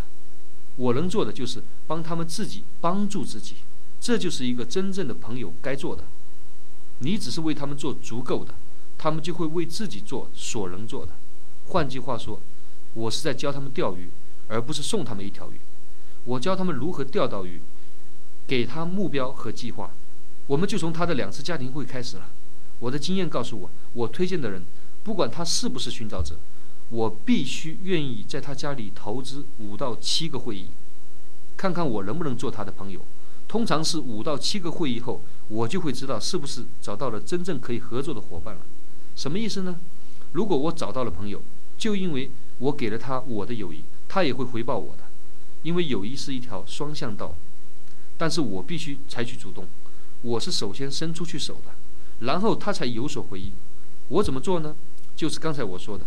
[0.76, 3.56] 我能做的就是帮他们自己帮助自己，
[4.00, 6.04] 这就是一个真正的朋友该做的。
[7.00, 8.54] 你只是为他们做足够的，
[8.96, 11.12] 他们就会为自己做所能做的。
[11.68, 12.40] 换句话说。
[12.94, 14.08] 我是在教他们钓鱼，
[14.48, 15.60] 而不是送他们一条鱼。
[16.24, 17.60] 我教他们如何钓到鱼，
[18.46, 19.90] 给他目标和计划。
[20.46, 22.30] 我们就从他的两次家庭会开始了。
[22.80, 24.64] 我的经验告诉我，我推荐的人，
[25.04, 26.36] 不管他是不是寻找者，
[26.88, 30.70] 我必须愿意在他家里投资五到七个会议，
[31.56, 33.00] 看看我能不能做他的朋友。
[33.46, 38.60] 通常是五到七个会议后，我就会知道是不是找到了真正可以合作的伙伴了。
[39.16, 39.80] 什么意思呢？
[40.32, 41.42] 如果我找到了朋友，
[41.76, 42.30] 就因为。
[42.60, 45.04] 我给了他我的友谊，他也会回报我的，
[45.62, 47.36] 因为友谊是一条双向道。
[48.16, 49.64] 但是我必须采取主动，
[50.22, 51.70] 我是首先伸出去手的，
[52.26, 53.52] 然后他才有所回应。
[54.08, 54.74] 我怎么做呢？
[55.14, 56.04] 就是刚才我说的，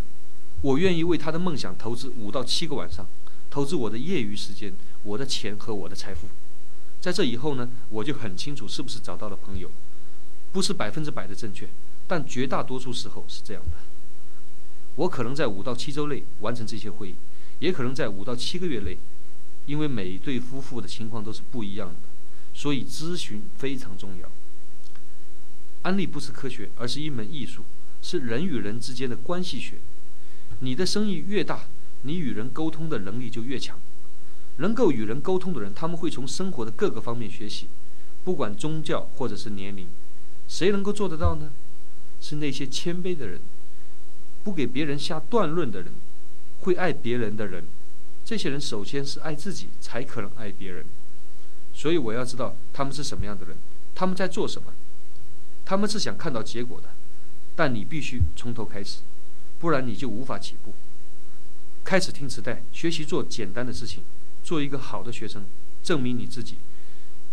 [0.60, 3.08] 我愿意为他的梦想投资五到七个晚上，
[3.49, 4.73] 投资我的业余时间、
[5.04, 6.27] 我的钱和我的财富。
[7.01, 9.69] 在这以后呢，我就很清楚是不是找到了朋友，
[10.53, 11.67] 不是百分之百的正确，
[12.07, 13.77] 但绝大多数时候是这样的。
[14.95, 17.15] 我可能在五到七周内完成这些会议，
[17.59, 18.97] 也可能在五到七个月内，
[19.65, 21.95] 因为每对夫妇的情况都是不一样的，
[22.53, 24.29] 所以咨询非常重要。
[25.81, 27.63] 安利不是科学，而是一门艺术，
[28.03, 29.77] 是人与人之间的关系学。
[30.59, 31.61] 你的生意越大，
[32.03, 33.79] 你与人沟通的能力就越强。
[34.62, 37.67] 能够与人沟通的人，他们会从生活的各个方面学习，
[38.24, 39.88] 不管宗教或者是年龄。
[40.47, 41.52] 谁能够做得到呢？
[42.21, 43.41] 是那些谦卑的人。
[44.43, 45.91] 不给别人下断论的人，
[46.62, 47.63] 会爱别人的人，
[48.26, 50.84] 这些人首先是爱自己，才可能爱别人。
[51.74, 53.55] 所以我要知道他们是什么样的人，
[53.93, 54.74] 他们在做什么，
[55.64, 56.89] 他们是想看到结果的。
[57.55, 59.01] 但你必须从头开始，
[59.59, 60.74] 不然你就无法起步。
[61.84, 64.01] 开始听磁带，学习做简单的事情，
[64.43, 65.43] 做一个好的学生，
[65.83, 66.55] 证明你自己，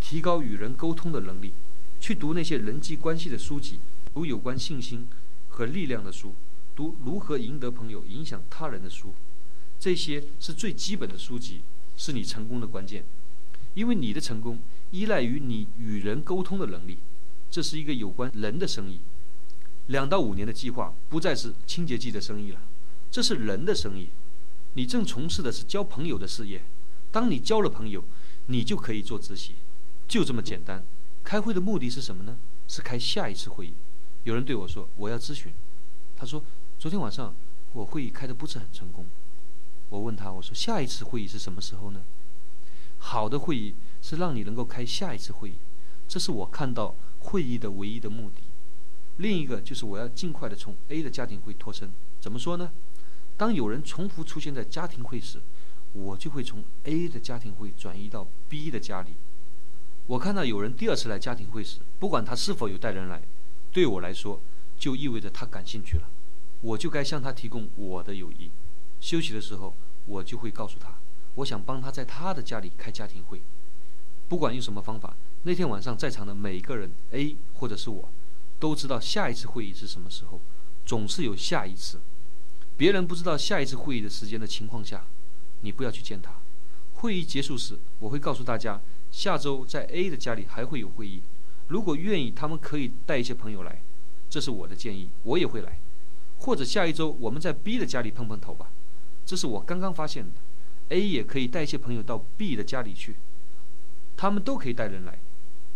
[0.00, 1.52] 提高与人沟通的能力，
[2.00, 3.78] 去读那些人际关系的书籍，
[4.14, 5.06] 读有关信心
[5.48, 6.34] 和力量的书。
[6.76, 9.12] 读如何赢得朋友、影响他人的书，
[9.80, 11.60] 这些是最基本的书籍，
[11.96, 13.02] 是你成功的关键。
[13.74, 14.60] 因为你的成功
[14.92, 16.98] 依赖于你与人沟通的能力，
[17.50, 19.00] 这是一个有关人的生意。
[19.88, 22.60] 两到五年的计划不再是清洁剂的生意了，
[23.10, 24.08] 这是人的生意。
[24.74, 26.62] 你正从事的是交朋友的事业。
[27.10, 28.04] 当你交了朋友，
[28.46, 29.54] 你就可以做自习，
[30.06, 30.84] 就这么简单。
[31.24, 32.36] 开会的目的是什么呢？
[32.66, 33.74] 是开下一次会议。
[34.24, 35.52] 有人对我说我要咨询，
[36.16, 36.42] 他说
[36.78, 37.34] 昨天晚上
[37.72, 39.06] 我会议开的不是很成功。
[39.90, 42.00] 我问他我说下一次会议是什么时候呢？
[42.98, 45.54] 好的会议是让你能够开下一次会议，
[46.06, 48.42] 这是我看到会议的唯一的目的。
[49.16, 51.90] 另一个就是我要尽快的从 A 的家庭会脱身。
[52.20, 52.70] 怎么说呢？
[53.36, 55.40] 当有人重复出现在家庭会时，
[55.98, 59.14] 我就会从 A 的家庭会转移到 B 的家里。
[60.06, 63.20] 我看到有人第二次来家庭会时，不管他是否有带人来，
[63.72, 64.40] 对我来说
[64.78, 66.08] 就意味着他感兴趣了，
[66.62, 68.50] 我就该向他提供我的友谊。
[69.00, 69.74] 休息的时候，
[70.06, 70.94] 我就会告诉他，
[71.34, 73.42] 我想帮他在他的家里开家庭会，
[74.28, 75.14] 不管用什么方法。
[75.42, 78.08] 那天晚上在场的每一个人，A 或者是我，
[78.58, 80.40] 都知道下一次会议是什么时候，
[80.86, 82.00] 总是有下一次。
[82.76, 85.04] 别人不知道下一次会议的时间的情况下，
[85.60, 86.32] 你不要去见他。
[86.94, 88.80] 会议结束时，我会告诉大家，
[89.10, 91.22] 下周在 A 的家里还会有会议，
[91.68, 93.80] 如果愿意，他们可以带一些朋友来，
[94.28, 95.78] 这是我的建议，我也会来。
[96.38, 98.70] 或者下一周我们在 B 的家里碰碰头吧。
[99.26, 100.32] 这是我刚刚发现的
[100.88, 103.16] ，A 也可以带一些朋友到 B 的家里去，
[104.16, 105.18] 他们都可以带人来，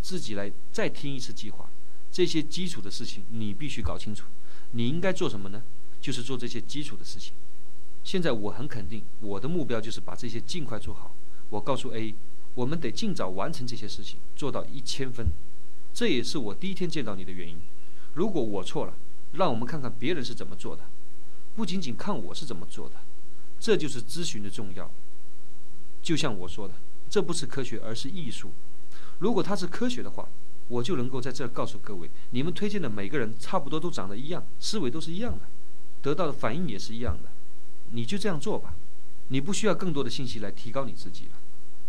[0.01, 1.69] 自己来再听一次计划。
[2.11, 4.27] 这些基础的事情你必须搞清楚。
[4.73, 5.63] 你应该做什么呢？
[6.01, 7.33] 就是做这些基础的事情。
[8.05, 11.15] 现在我很肯定，我的目标就是把这些尽快做好。
[11.51, 12.15] 我告诉 A，
[12.55, 15.31] 我们得尽早完成这些事情，做到一千分。
[15.95, 17.57] 这也是我第一天见到你的原因。
[18.15, 18.95] 如果我错了，
[19.35, 20.83] 让我们看看别人是怎么做的，
[21.55, 22.97] 不仅仅看我是怎么做的。
[23.61, 24.91] 这就是咨询的重要。
[26.03, 26.75] 就像我说的，
[27.09, 28.51] 这不是科学，而是艺术。
[29.19, 30.29] 如果它是科学的话，
[30.69, 35.45] 我就能够在这告诉各位：你们推荐的每个人差不多都长得一样，思维都是一样的，
[36.01, 37.29] 得到的反应也是一样的。
[37.93, 38.75] 你就这样做吧，
[39.29, 41.33] 你不需要更多的信息来提高你自己了。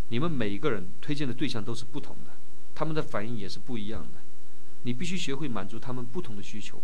[0.10, 2.32] 你们每一个人推荐的对象都是不同的，
[2.76, 4.20] 他们的反应也是不一样的。
[4.84, 6.82] 你必须学会满足他们不同的需求，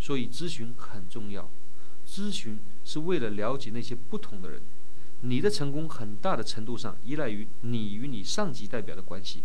[0.00, 1.48] 所以咨询很重要。
[2.06, 4.60] 咨询是为了了解那些不同的人。
[5.20, 9.44] 你的成功很大的程度上依赖于你与你上级代表的关系。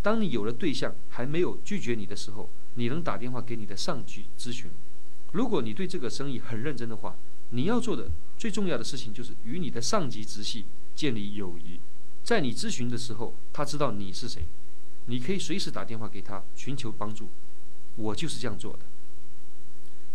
[0.00, 4.70] 当你有了对象还没有拒绝你的时候，你能打电话给你的上级咨询。
[5.32, 7.16] 如果你对这个生意很认真的话，
[7.50, 8.08] 你要做的
[8.38, 10.64] 最重要的事情就是与你的上级直系
[10.94, 11.80] 建立友谊。
[12.22, 14.44] 在你咨询的时候，他知道你是谁，
[15.06, 17.28] 你可以随时打电话给他寻求帮助。
[17.96, 18.80] 我就是这样做的。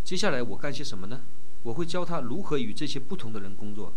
[0.03, 1.21] 接下来我干些什么呢？
[1.63, 3.93] 我会教他如何与这些不同的人工作。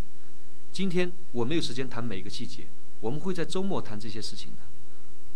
[0.72, 2.66] 今天我没有时间谈每个细节，
[3.00, 4.58] 我们会在周末谈这些事情的。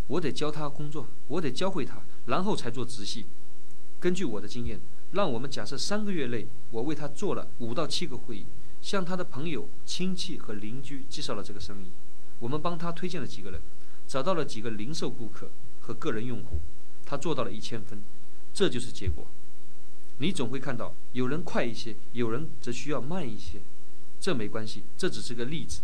[0.09, 3.26] 我得教他工作，我得教会他，然后才做直系。
[4.01, 4.80] 根据我的经验，
[5.12, 8.47] 让我们假设三个月内，我为他做了五到七个会议，
[8.83, 11.89] 向他的朋友、亲戚和邻居介绍了这个生意。
[12.39, 13.61] 我们帮他推荐了几个人，
[14.07, 15.51] 找到了几个零售顾客
[15.81, 16.59] 和个人用户，
[17.05, 18.01] 他做到了一千分，
[18.55, 19.26] 这就是结果。
[20.18, 23.61] 你总会看到有人快一些，有人则需要慢一些，
[24.20, 25.81] 这没关系，这只是个例子。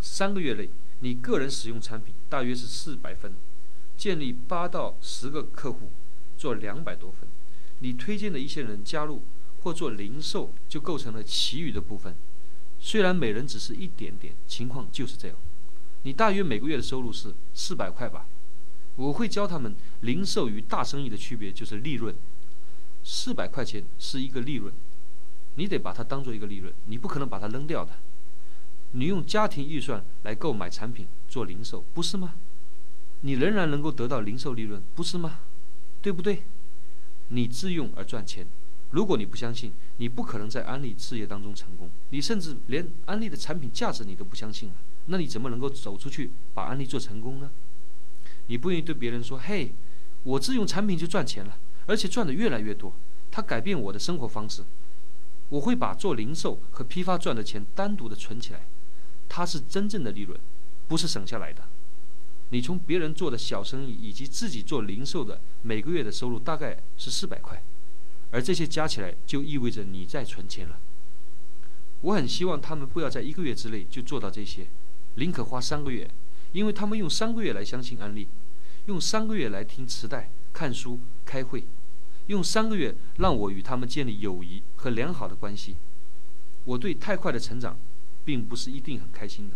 [0.00, 0.68] 三个月内，
[1.00, 3.32] 你个人使用产品大约是四百分，
[3.96, 5.90] 建立八到十个客户，
[6.36, 7.28] 做两百多分。
[7.80, 9.22] 你推荐的一些人加入
[9.62, 12.14] 或做零售，就构成了其余的部分。
[12.78, 15.36] 虽然每人只是一点点，情况就是这样。
[16.02, 18.26] 你大约每个月的收入是四百块吧？
[18.96, 22.14] 我会教他们零售与大生意的区别，就是利润。
[23.02, 24.72] 四百块钱是一个利润，
[25.56, 27.92] 你得把它当做一个利润，你不可能把它扔掉的。
[28.92, 32.34] 你用家庭预算来购买产品做零售，不是吗？
[33.20, 35.40] 你仍然能够得到零售利润，不是吗？
[36.00, 36.42] 对不对？
[37.28, 38.46] 你自用而赚钱。
[38.90, 41.90] 如果你不相信，你不可能在安利事业当中成功。
[42.10, 44.74] 你甚至连安利的产品价值你都不相信了，
[45.06, 47.50] 那你怎么能够走出去把安利做成功呢？
[48.46, 49.72] 你不愿意对别人说：“嘿，
[50.22, 52.92] 我自用产品就赚钱了。”而且赚的越来越多，
[53.30, 54.64] 它改变我的生活方式。
[55.48, 58.66] 我会把做零售和批发赚的钱单独的存起来，
[59.28, 60.36] 它是真正的利润，
[60.88, 61.62] 不是省下来的。
[62.50, 67.62] 你从别人做的小生意以及自己做零售的每个月的收入大概是四百块，
[68.30, 70.78] 而这些加起来就意味着你在存钱了。
[72.02, 74.66] 我很希望他们不要在一个月之内就做到这些，
[75.14, 76.08] 宁可花三个月，
[76.52, 78.28] 因为他们用三个月来相信安利，
[78.86, 81.64] 用三个月来听磁带、看书、开会。
[82.26, 85.76] 用三个月让我与他们建立友谊和良好的关系。
[86.64, 87.78] 我对太快的成长，
[88.24, 89.54] 并不是一定很开心的。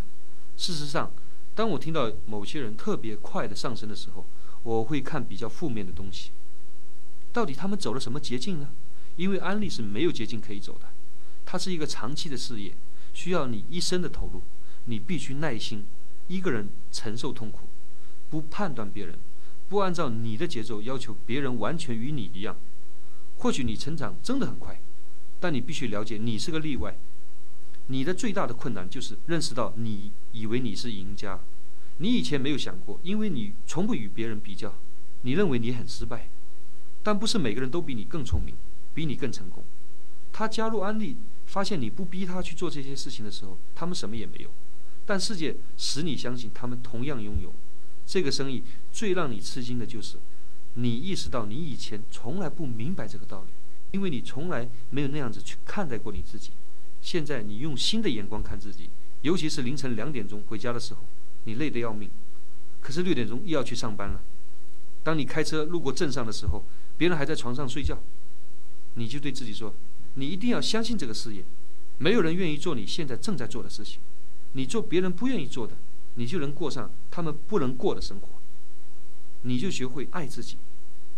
[0.57, 1.12] 事实上，
[1.55, 4.25] 当我听到某些人特别快的上升的时候，
[4.62, 6.31] 我会看比较负面的东西。
[7.33, 8.68] 到底他们走了什么捷径呢？
[9.16, 10.89] 因为安利是没有捷径可以走的，
[11.45, 12.74] 它是一个长期的事业，
[13.12, 14.43] 需要你一生的投入。
[14.87, 15.85] 你必须耐心，
[16.28, 17.68] 一个人承受痛苦，
[18.31, 19.18] 不判断别人。
[19.68, 22.57] 不按照你的节奏要求别人完全与你一样，
[23.37, 24.81] 或许你成长真的很快，
[25.39, 26.97] 但你必须了解，你是个例外。
[27.87, 31.39] 你的最大的困难就是认识到，你以为你是赢家，
[31.99, 34.74] 你以前没有想过，因为你从不与别人比较，
[35.22, 36.28] 你认为你很失败。
[37.03, 38.55] 但不是每个人都比你更聪明，
[38.94, 39.64] 比你更成功。
[40.32, 44.51] 他加入安利，发现你不逼他去做这些事情的时候，他们什么也没有。
[45.07, 47.53] 但世界使你相信他们同样拥有。
[48.07, 50.18] 这个生意最让你吃惊的就是，
[50.74, 53.53] 你意识到你以前从来不明白这个道理，
[53.92, 56.51] 因为你从来没有那样子去看待过你自己。
[57.01, 58.90] 现在你用新的眼光看自己，
[59.22, 61.01] 尤其是凌晨两点钟回家的时候，
[61.44, 62.11] 你累得要命，
[62.80, 64.20] 可是六点钟又要去上班了。
[65.03, 66.64] 当你开车路过镇上的时候，
[67.01, 67.98] 别人还在床上睡觉，
[68.92, 69.72] 你就对自己说
[70.16, 71.42] ：“你一定要相信这个事业，
[71.96, 74.01] 没有人愿意做你现在正在做的事情。
[74.53, 75.74] 你做别人不愿意做的，
[76.16, 78.28] 你就能过上他们不能过的生活。
[79.44, 80.59] 你就学会爱自己，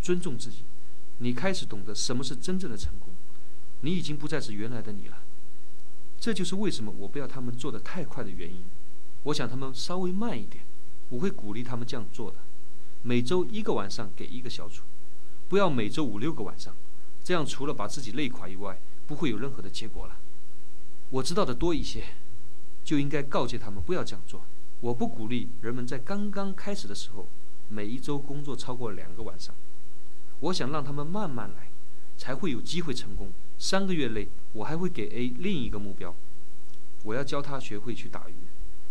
[0.01, 0.59] 尊重自己，
[1.19, 3.09] 你开始懂得什么是真正的成功。
[3.81, 5.17] 你已经不再是原来的你了。
[6.21, 8.63] 这就是为什么我不要他们做的太快的原因。
[9.25, 10.63] 我想他们稍微慢一点，
[11.09, 12.37] 我会鼓励他们这样做的。
[13.03, 14.83] 每周一个晚上给一个小组。”
[15.53, 16.75] 不要每周五六个晚上，
[17.23, 20.17] 这样除了把自己累垮以外，不会有任何的结果了。
[21.11, 22.05] 我知道的多一些，
[22.83, 24.41] 就应该告诫他们不要这样做。
[24.81, 27.27] 我不鼓励人们在刚刚开始的时候，
[27.69, 29.55] 每一周工作超过两个晚上。
[30.41, 31.69] 我想让他们慢慢来，
[32.17, 33.31] 才会有机会成功。
[33.59, 36.15] 三个月内，我还会给 A 另一个目标，
[37.05, 38.33] 我要教他学会去打鱼，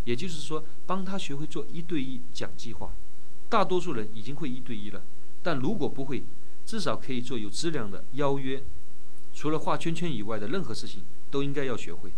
[0.06, 2.92] 也就是说，帮他学会做一对一讲计划。
[3.50, 5.02] 大多数人已经会一对一了，
[5.42, 6.22] 但如果不会，
[6.66, 8.62] 至少可以做有质量的邀约，
[9.34, 12.12] 除了画圈圈以外的任何事情都应该要学会。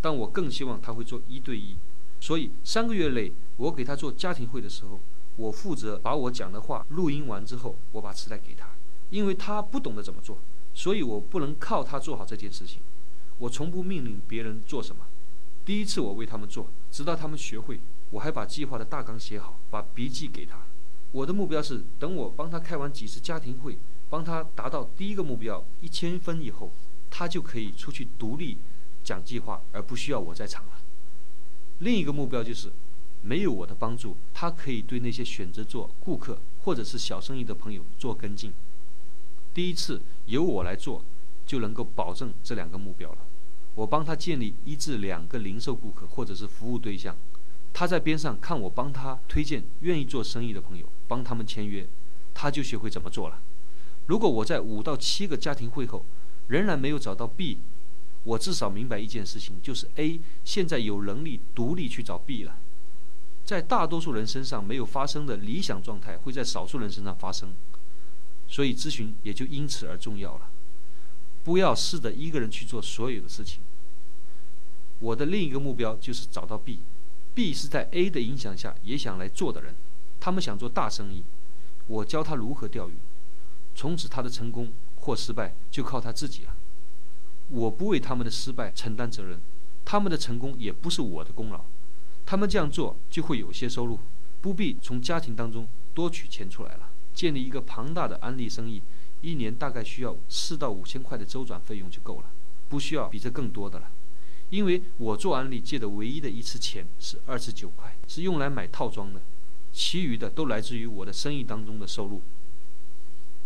[0.00, 1.76] 但我更希望他会做一对一，
[2.20, 4.98] 所以三个月内我给他做家庭会的时候，
[5.36, 8.68] 我负责把我讲的话录音完之后，我把磁带给他，
[9.10, 10.38] 因为他不懂得怎么做，
[10.74, 12.80] 所以我不能靠他做好这件事情。
[13.38, 15.04] 我从不命令别人做什么，
[15.64, 20.61] 第一次我为他们做，直到他们学会，我还把计划的大纲写好，把笔记给他。
[21.12, 26.70] 我的目标是，等我帮他开完几次家庭会，帮他达到第一个目标一千分以后，
[27.10, 28.56] 他就可以出去独立
[29.04, 30.72] 讲计划，而不需要我在场了。
[31.80, 32.72] 另一个目标就是，
[33.22, 38.52] 没有我的帮助，他可以对那些选择做顾客或者是小生意的朋友做跟进。
[39.52, 41.04] 第一次由我来做，
[41.44, 43.18] 就能够保证这两个目标了。
[43.74, 47.16] 我帮他建立一至两个零售顾客或者是服务对象，
[47.72, 50.86] 他在边上看我帮他推荐愿意做生意的朋友。
[51.08, 51.86] 帮他们签约，
[52.32, 53.38] 他就学会怎么做了。
[54.06, 56.06] 如果我在五到七个家庭会后
[56.46, 57.58] 仍然没有找到 B，
[58.24, 62.56] 我至少明白一件事情，就是 A 现在有能力独立去找 B 了。
[63.44, 67.52] 在大多数人身上没有发生的理想状态，会在少数人身上发生，
[68.48, 70.48] 所以咨询也就因此而重要了。
[71.44, 73.60] 不要试着一个人去做所有的事情。
[75.00, 76.78] 我的另一个目标就是找到 B
[77.34, 79.74] B 是在 A 的影响下也想来做的人。
[80.20, 81.24] 他们想做大生意，
[81.86, 82.94] 我教他如何钓鱼，
[83.74, 86.54] 从此他的成功或失败就靠他自己了。
[87.50, 89.40] 我不为他们的失败承担责任，
[89.84, 91.64] 他们的成功也不是我的功劳。
[92.24, 93.98] 他们这样做就会有些收入，
[94.40, 96.88] 不必从家庭当中多取钱出来了。
[97.12, 98.80] 建立一个庞大的安利生意，
[99.20, 102.26] 一年大概需要四到五千块的周转费用就够了，
[102.68, 103.90] 不需要比这更多的了。
[104.52, 109.18] 因为我做安利借的唯一的一次钱是二十九块，是用来买套装的。
[109.72, 112.20] 其余的都来自于我的生意当中的收入。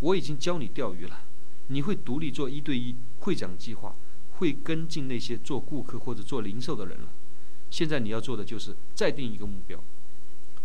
[0.00, 1.20] 我已经教你钓鱼了，
[1.68, 3.94] 你会独立做一对一，会讲计划，
[4.38, 7.08] 会跟进那些做顾客或者做零售的人了。
[7.70, 9.80] 现在你要做的就是再定一个目标。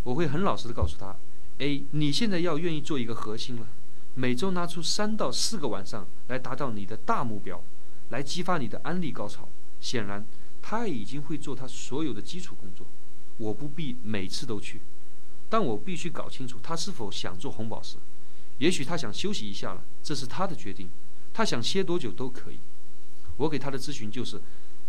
[0.03, 1.15] 我会很老实的告诉他
[1.59, 3.67] ：A，你现在要愿意做一个核心了，
[4.15, 7.61] 每周拿出三到四个晚上来达到你的大目标，
[8.09, 9.47] 来激发你的安利高潮。
[9.82, 10.25] 显然，
[10.61, 12.88] 他已经会做他所有的基础工作，
[13.38, 14.79] 我不必每次都去。
[15.49, 17.97] 但我必须搞清楚他是否想做红宝石。
[18.59, 20.88] 也许他想休息一下了，这是他的决定。
[21.34, 22.59] 他想歇多久都可以。
[23.38, 24.39] 我给他的咨询就是：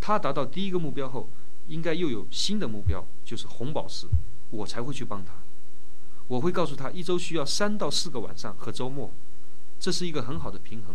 [0.00, 1.28] 他达到第一个目标后，
[1.68, 4.06] 应该又有新的目标，就是红宝石，
[4.50, 5.32] 我才会去帮他。
[6.28, 9.10] 我会告诉他，一周需要三到四个晚上和周末，
[9.80, 10.94] 这是一个很好的平衡。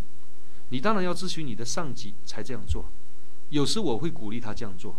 [0.70, 2.86] 你当然要咨询你的上级才这样做。
[3.50, 4.96] 有时我会鼓励他这样做，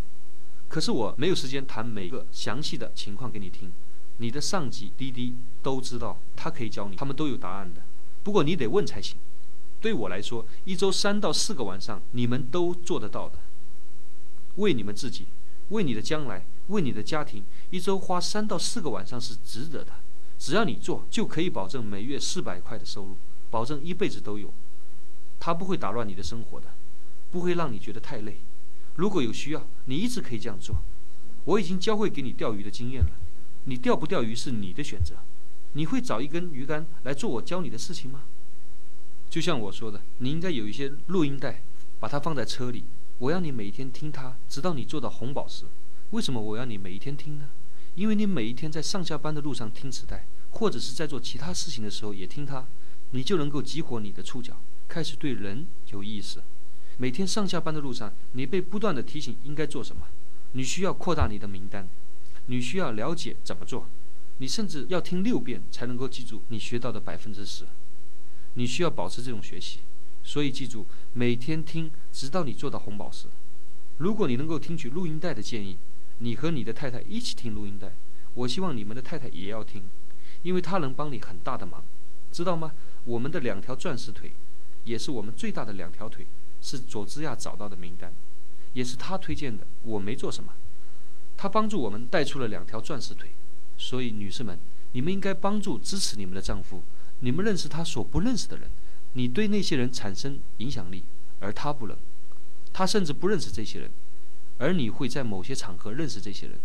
[0.68, 3.70] 可是我没有时间谈每个详细的情况给你听。
[4.18, 7.82] 你的上级滴滴都知道，他可以教你，他们都有答案的。
[8.24, 9.16] 不过你得问才行。
[9.80, 13.38] 对我来说，一周三到四个晚上，你们都做得到的。
[14.56, 15.26] 为你们自己，
[15.68, 19.92] 为你的将来，为你的家庭，一周花三到四个晚上是值得的。
[20.36, 23.16] 只要你做，就可以保证每月四百块的收入，
[23.52, 24.52] 保证一辈子都有。
[25.38, 26.66] 他不会打乱你的生活的，
[27.30, 28.38] 不会让你觉得太累。
[28.96, 30.76] 如果有需要，你一直可以这样做。
[31.44, 33.10] 我已经教会给你钓鱼的经验了，
[33.64, 35.14] 你钓不钓鱼是你的选择。
[35.74, 38.22] 你会找一根鱼竿来做我教你的事情吗？
[39.30, 41.62] 就像我说的，你应该有一些录音带，
[42.00, 42.84] 把它放在车里。
[43.18, 45.64] 我要你每一天听它，直到你做到红宝石。
[46.10, 47.48] 为什么我要你每一天听呢？
[47.94, 52.64] 因为你每一天在上下班的路上听磁带，或者是在做其他事情的时候也听它，
[53.10, 54.56] 你就能够激活你的触角，
[54.88, 56.40] 开始对人有意识。
[57.00, 60.02] 每天上下班的路上，你被不断的提醒应该做什么，
[60.52, 61.88] 你需要扩大你的名单，
[62.46, 63.86] 你需要了解怎么做，
[64.38, 67.64] 你甚至要听六遍才能够记住你学到的百分之十。
[68.54, 69.78] 你需要保持这种学习，
[70.24, 73.26] 所以记住每天听，直到你做到红宝石。
[73.98, 75.76] 如果你能够听取录音带的建议，
[76.18, 77.92] 你和你的太太一起听录音带，
[78.34, 79.84] 我希望你们的太太也要听，
[80.42, 81.84] 因为她能帮你很大的忙，
[82.32, 82.72] 知道吗？
[83.04, 84.32] 我们的两条钻石腿，
[84.84, 86.26] 也是我们最大的两条腿。
[86.60, 88.12] 是佐治亚找到的名单，
[88.72, 89.66] 也是他推荐的。
[89.82, 90.52] 我没做什么，
[91.36, 93.30] 他帮助我们带出了两条钻石腿。
[93.76, 94.58] 所以，女士们，
[94.92, 96.82] 你们应该帮助支持你们的丈夫。
[97.20, 98.68] 你们认识他所不认识的人，
[99.12, 101.04] 你对那些人产生影响力，
[101.40, 101.96] 而他不能。
[102.72, 103.90] 他甚至不认识这些人，
[104.58, 106.58] 而你会在某些场合认识这些人。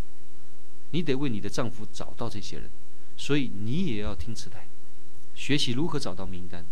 [0.92, 2.70] 你得为你的丈夫找到这些人，
[3.18, 4.68] 所以你也要听磁带，
[5.34, 6.66] 学习如何找到名单。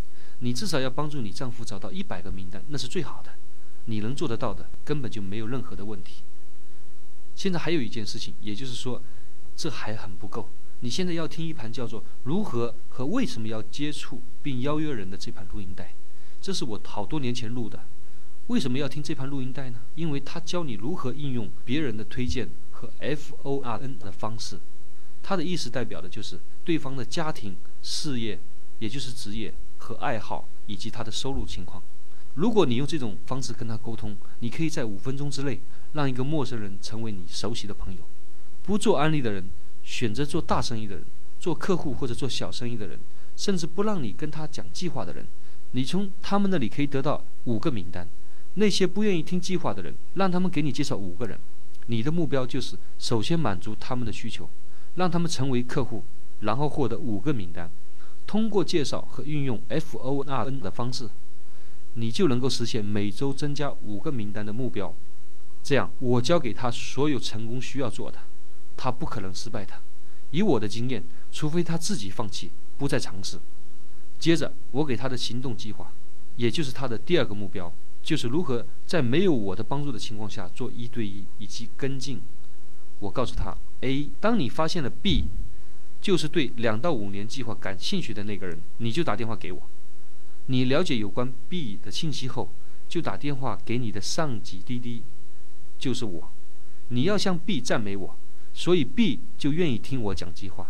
[0.43, 3.31] 你至少要帮助你丈夫找到一百个名单，那是最好的。
[3.85, 6.23] 你能做得到的，根本就没有任何的问题。
[7.35, 9.01] 现在还有一件事情，也就是说，
[9.55, 10.49] 这还很不够。
[10.81, 15.93] 你现在要听一盘叫做《如何和为什么要接触并邀约人》的这盘录音带，
[16.41, 17.79] 这是我好多年前录的。
[18.47, 19.79] 为什么要听这盘录音带呢？
[19.95, 24.59] 因为它教你如何应用别人的推荐和 F O R N 的方式。
[25.21, 28.39] 它的意思代表的就是对方的家庭、事业，
[28.79, 29.53] 也就是职业。
[29.81, 31.81] 和爱好以及他的收入情况，
[32.35, 35.59] 如果你用这种方式跟他沟通，你可以在五分钟之内
[35.93, 37.99] 让一个陌生人成为你熟悉的朋友。
[38.63, 39.49] 不做安利的人，
[39.83, 41.03] 选择做大生意的人，
[41.39, 42.99] 做客户或者做小生意的人，
[43.35, 45.25] 甚至不让你跟他讲计划的人，
[45.71, 48.07] 你从他们那里可以得到五个名单。
[48.53, 51.39] 那些不愿意听计划的人，让他们给你介绍五个人。
[51.87, 54.47] 你的目标就是首先满足他们的需求，
[54.95, 56.03] 让他们成为客户，
[56.41, 57.69] 然后获得五个名单。
[58.31, 61.09] 通过介绍和运用 F O R N 的方式，
[61.95, 64.95] 你就能够实现每周增加五个名单的目标。
[65.61, 68.19] 这样，我教给他所有成功需要做的，
[68.77, 69.73] 他不可能失败的。
[70.29, 73.37] 以我的经验，除非他自己放弃，不再尝试。
[74.17, 75.91] 接着，我给他的行动计划，
[76.37, 77.69] 也就是他的第二个目标，
[78.01, 82.21] 就是如何在没有我的帮助的情况下做一对一以及跟进。
[82.99, 85.25] 我告诉他：A，当你发现了 B。
[86.01, 89.61] 就是对两到五年计划感兴趣的那个人，你就打电话给我。
[90.47, 92.49] 你了解有关 B 的信息后，
[92.89, 95.03] 就打电话给你的上级滴滴，
[95.77, 96.31] 就是我。
[96.89, 98.17] 你要向 B 赞美我，
[98.53, 100.69] 所以 B 就愿意听我讲计划。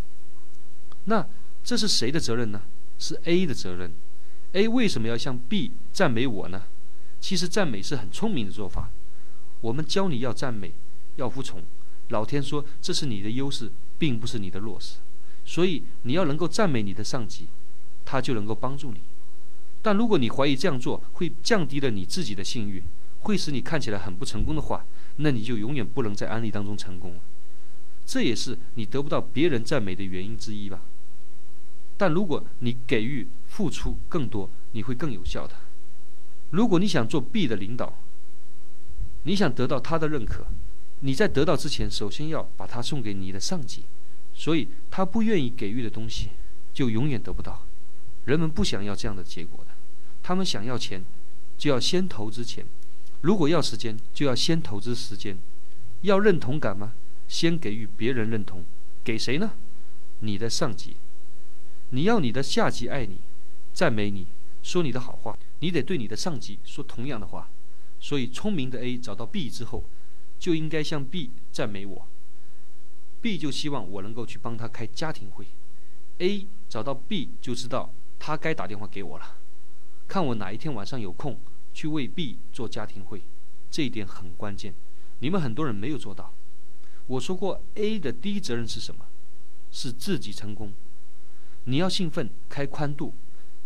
[1.06, 1.26] 那
[1.64, 2.62] 这是谁的责任呢？
[3.00, 3.92] 是 A 的责任。
[4.52, 6.64] A 为什么要向 B 赞美我呢？
[7.20, 8.90] 其实赞美是很聪明的做法。
[9.62, 10.74] 我们教你要赞美，
[11.16, 11.64] 要服从。
[12.10, 14.98] 老天说这是你的优势，并不是你的弱势。
[15.46, 17.48] 所以你要能够赞美你的上级，
[18.06, 19.00] 他就能够帮助你。
[19.82, 22.84] 但如果你怀疑这样做会降低了你自己的信誉，
[23.22, 24.86] 会使你看起来很不成功的话，
[25.18, 27.20] 那你就永远不能在安利当中成功了。
[28.06, 30.82] 这也是你得不到别人赞美的原因之一吧。
[31.98, 35.56] 但如果你给予付出更多，你会更有效的。
[36.50, 37.94] 如果你想做 B 的领导，
[39.24, 40.46] 你想得到他的认可，
[41.02, 43.84] 你在得到之前，首先要把它送给你的上级。
[44.42, 46.30] 所以，他不愿意给予的东西，
[46.74, 47.62] 就永远得不到。
[48.26, 49.72] 人们不想要这样的结果的，
[50.24, 51.04] 他们想要钱，
[51.60, 52.66] 就要先投资钱；
[53.22, 55.38] 如果要时间，就要先投资时间。
[56.02, 56.94] 要认同感吗？
[57.28, 58.64] 先给予别人认同，
[59.04, 59.52] 给谁呢？
[60.22, 60.96] 你的上级。
[61.92, 63.18] 你要你的下级爱你、
[63.76, 64.26] 赞美你、
[64.64, 67.48] 说你的好话，你得对你的上级说同样的话。
[68.00, 69.84] 所以，聪明的 A 找到 B 之后，
[70.40, 72.08] 就应该向 B 赞美我。
[73.22, 75.46] B 就希望我能够去帮他开家庭会
[76.18, 79.38] ，A 找到 B 就知道他该打电话给我了，
[80.08, 81.40] 看我哪一天晚上有空
[81.74, 83.22] 去为 B 做家庭会，
[83.70, 84.74] 这一点很关键，
[85.20, 86.34] 你们很多人没有做到。
[87.08, 89.06] 我说过 A 的第一责任是什么？
[89.70, 90.74] 是自己成功。
[91.66, 93.14] 你要兴奋开宽度，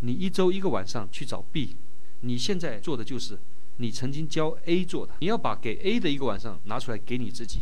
[0.02, 1.78] 你一周一个晚上去找 B，
[2.22, 3.40] 你现在做的就是
[3.78, 7.62] 你曾经教 A 做的，你要把给 A 的一个晚上拿出来给你自己。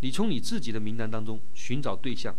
[0.00, 2.34] 你从你自己的名单当中寻找对象，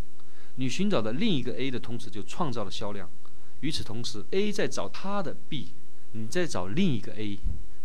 [0.55, 3.09] 你寻找的另一个 A 的同时就创造了销量。
[3.61, 5.73] 与此同时，A 在找他的 B，
[6.13, 7.37] 你在找另一个 A，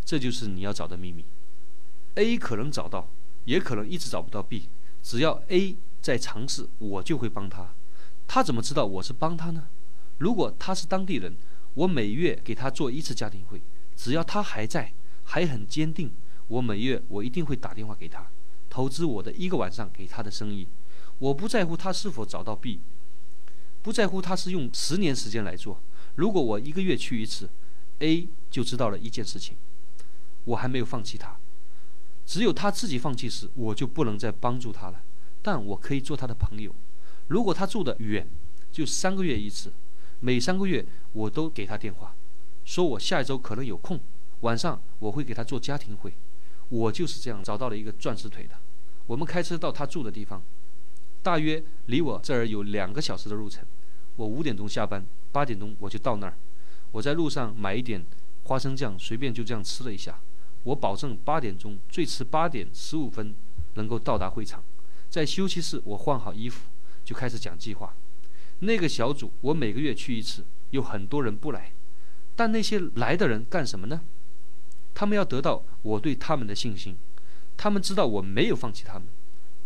[0.04, 1.24] 这就是你要找的秘密。
[2.14, 3.10] A 可能找到，
[3.44, 4.68] 也可能一直找不到 B。
[5.02, 7.74] 只要 A 在尝试，我就会帮他。
[8.26, 9.68] 他怎么知道我是帮他呢？
[10.18, 11.36] 如果他是当地人，
[11.74, 13.60] 我每月给他做一次家庭会。
[13.94, 16.10] 只要他还在，还很坚定，
[16.48, 18.26] 我每月我一定会打电话给他，
[18.76, 20.68] 投资我的一个晚上给他的生意。
[21.18, 22.78] 我不在乎他是否找到 B，
[23.80, 25.80] 不在乎他是用十年时间来做。
[26.16, 27.48] 如果我一个月去一次
[28.00, 29.56] ，A 就知道了一件事情：
[30.44, 31.38] 我还没有放弃他。
[32.26, 35.00] 只有他自己放弃时，我就不能再帮助他了。
[35.40, 36.70] 但我可以做他的朋友。
[37.28, 38.28] 如果他住得远，
[38.70, 39.72] 就三个月一次，
[40.20, 42.14] 每三个月我都给他电话，
[42.66, 43.98] 说我下一周可能有空，
[44.40, 46.12] 晚上我会给他做家庭会。
[46.68, 48.54] 我就是这样找到了一个钻石腿的。
[49.06, 50.42] 我们开车到他住的地方，
[51.22, 53.64] 大约离我这儿有两个小时的路程。
[54.16, 56.36] 我五点钟下班，八点钟我就到那儿。
[56.92, 58.04] 我在路上买一点
[58.44, 60.18] 花生酱，随便就这样吃了一下。
[60.64, 63.34] 我保证八点钟，最迟八点十五分
[63.74, 64.62] 能够到达会场。
[65.08, 66.68] 在休息室，我换好衣服，
[67.04, 67.94] 就开始讲计划。
[68.60, 71.72] 那个小组我每个月去一次，有很多人不来，
[72.34, 74.00] 但那些来的人干什么呢？
[74.94, 76.96] 他们要得到我对他们的信心，
[77.56, 79.08] 他们知道我没有放弃他们。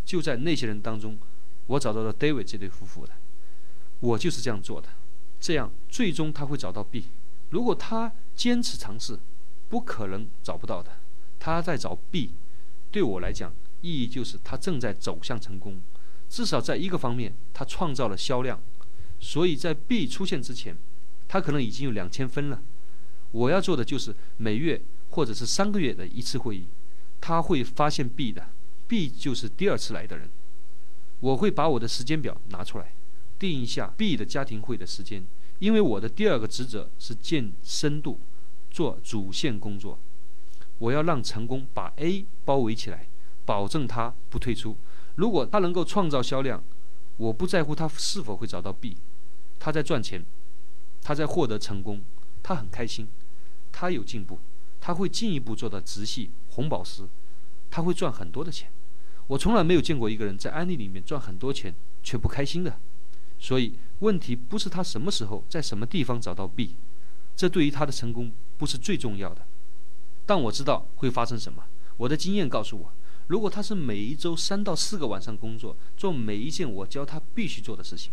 [0.05, 1.19] 就在那些人当中，
[1.67, 3.13] 我找到了 David 这对夫妇的。
[4.01, 4.89] 我就是这样做的，
[5.39, 7.05] 这样最终他会找到 B。
[7.51, 9.19] 如果他坚持尝试。
[9.71, 10.91] 不可能找不到的，
[11.39, 12.33] 他在找 B，
[12.91, 15.81] 对我来讲意义就是他正在走向成功，
[16.29, 18.61] 至少在一个方面他创造了销量，
[19.21, 20.77] 所以在 B 出现之前，
[21.29, 22.61] 他可能已经有两千分了。
[23.31, 26.67] 我要做的就是每月或者是三个月的一次会议，
[27.21, 28.49] 他会发现 B 的
[28.89, 30.29] ，B 就是第二次来的人，
[31.21, 32.93] 我会把我的时间表拿出来，
[33.39, 35.25] 定一下 B 的家庭会的时间，
[35.59, 38.19] 因为我的第二个职责是建深度。
[38.73, 39.99] 做主线工作，
[40.79, 43.09] 我要让成功把 A 包围起来，
[43.45, 44.77] 保证他不退出。
[45.17, 46.63] 如果他能够创造销量，
[47.17, 48.97] 我不在乎他是否会找到 B，
[49.59, 50.25] 他在赚钱，
[51.03, 52.01] 他在获得成功，
[52.45, 53.09] 他很开心，
[53.73, 54.39] 他有进步，
[54.81, 57.09] 他会进一步做到直系红宝石，
[57.71, 58.71] 他会赚很多的钱。
[59.27, 62.79] 我从来没有见过一个人在安利里面赚很多钱却不开心的。
[63.39, 66.77] 所以问题不是他什么时候在什么地方找到 B，
[67.35, 68.33] 这对于他的成功。
[68.61, 69.47] 不是最重要的，
[70.27, 71.65] 但我知道会发生什么。
[71.97, 72.93] 我的经验告诉我，
[73.27, 78.13] 如果他是每一周三到四个晚上工作，做每一件我教他必须做的事情，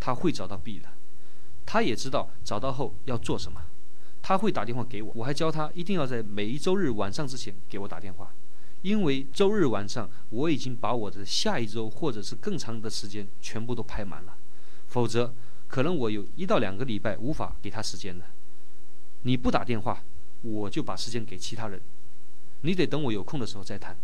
[0.00, 0.88] 他会找到 B 的。
[1.64, 3.62] 他也知道找到后要做什么，
[4.26, 5.12] 他会打电话给我。
[5.14, 8.34] 我还教他一定要在每一周日晚上之前给我打电话，
[8.82, 14.36] 因为周日晚上我已经把我的下一周或者是更长的时间全部都排满了，
[14.88, 15.32] 否则
[15.68, 18.26] 可能我有一到两个礼拜无法给他时间了。
[19.22, 20.02] 你不打电话，
[20.42, 21.80] 我就把时间给其他人。
[22.62, 23.96] 你得等我有空的时候再谈。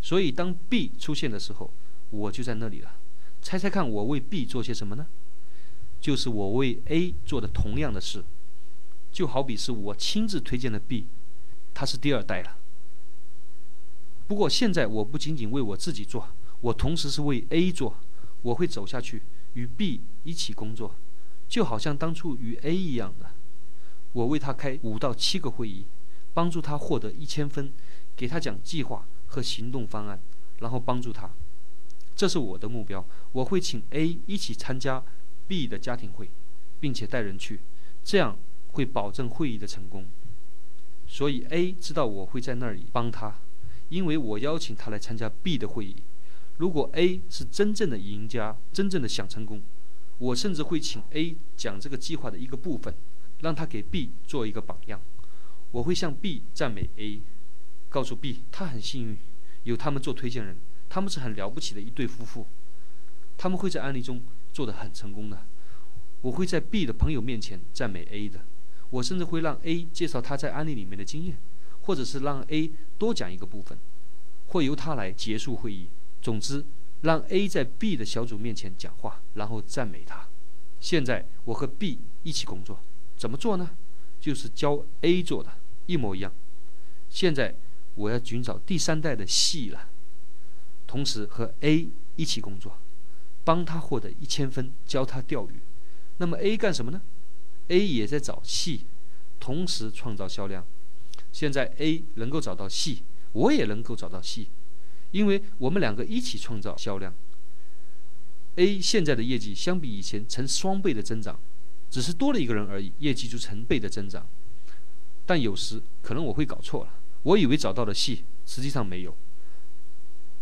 [0.00, 1.70] 所以当 B 出现的时候，
[2.08, 2.90] 我就在那里了。
[3.42, 5.06] 猜猜看，我为 B 做些什么呢？
[6.00, 8.24] 就是我为 A 做的同样的事，
[9.14, 11.06] 就好比是我亲自推荐了 B，
[11.72, 12.56] 他是第二代了。
[14.26, 17.96] 不过现在我不仅仅为我自己做，我同时是为 A 做。
[18.42, 20.96] 我会走下去与 B 一起工作，
[21.48, 23.30] 就好像当初与 A 一样的。
[24.12, 25.86] 我为他开五到七个会议，
[26.34, 27.72] 帮助他获得一千分，
[28.16, 30.20] 给他讲计划和行动方案，
[30.58, 31.30] 然后帮助他。
[32.16, 33.06] 这是我的目标。
[33.30, 35.04] 我会请 A 一起参加
[35.46, 36.30] B 的家庭会，
[36.80, 37.60] 并且带人去，
[38.02, 38.36] 这样
[38.74, 40.04] 会保证会议的成功。
[41.06, 43.38] 所以 A 知道我会在那里帮他，
[43.88, 45.96] 因为我邀请他来参加 B 的会议。
[46.58, 49.62] 如果 A 是真正的赢家，真正的想成功，
[50.18, 52.94] 我甚至会请 A 讲这个计划的一个部分。
[53.40, 54.98] 让他给 B 做一个榜样，
[55.70, 57.20] 我会向 B 赞美 A，
[57.90, 59.18] 告诉 B 他很幸运
[59.64, 60.56] 有他们做推荐人，
[60.88, 62.46] 他们是很了不起的一对夫妇，
[63.36, 65.44] 他们会在案例中做得很成功的。
[66.22, 68.40] 我会在 B 的朋友面前赞美 A 的，
[68.94, 71.36] 我甚至会让 A 介绍他在案例里面的经验，
[71.82, 73.76] 或者是让 A 多讲一个部分，
[74.46, 75.88] 或由他来结束会议。
[76.22, 76.64] 总之，
[77.02, 80.28] 让 A 在 B 的小组面前讲话，然后赞美他。
[80.78, 82.78] 现在我和 B 一起工作。
[83.16, 83.70] 怎么做呢？
[84.20, 85.50] 就是教 A 做的
[85.86, 86.32] 一模一样。
[87.08, 87.56] 现在
[87.96, 89.88] 我要寻找第三代的 C 了，
[90.86, 92.78] 同时和 A 一起工作，
[93.42, 95.60] 帮他获得一千分，教他钓鱼。
[96.18, 97.02] 那么 A 干什么呢
[97.68, 98.80] ？A 也在找 C，
[99.40, 100.64] 同时创造销量。
[101.32, 102.98] 现在 A 能够找到 C，
[103.32, 104.48] 我也能够找到 C，
[105.10, 107.14] 因为我们两个一起创造销量。
[108.56, 111.38] A 现在的业绩相比以前成双倍的增长。
[111.90, 114.26] 只是多了一个人而已，业绩就成倍的增长。
[115.24, 116.90] 但有时可能我会搞错了，
[117.22, 119.16] 我以为找到了细，实际上没有。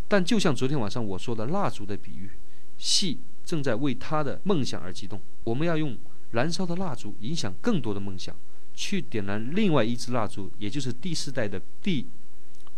[0.09, 2.31] 但就像昨天晚上我说的蜡烛的比喻，
[2.79, 5.21] 戏正在为他的梦想而激动。
[5.45, 5.95] 我们要用
[6.33, 8.37] 燃烧的蜡烛影响更多的梦想，
[8.75, 12.07] 去点燃另外一支蜡烛，也就是第四代的 D，。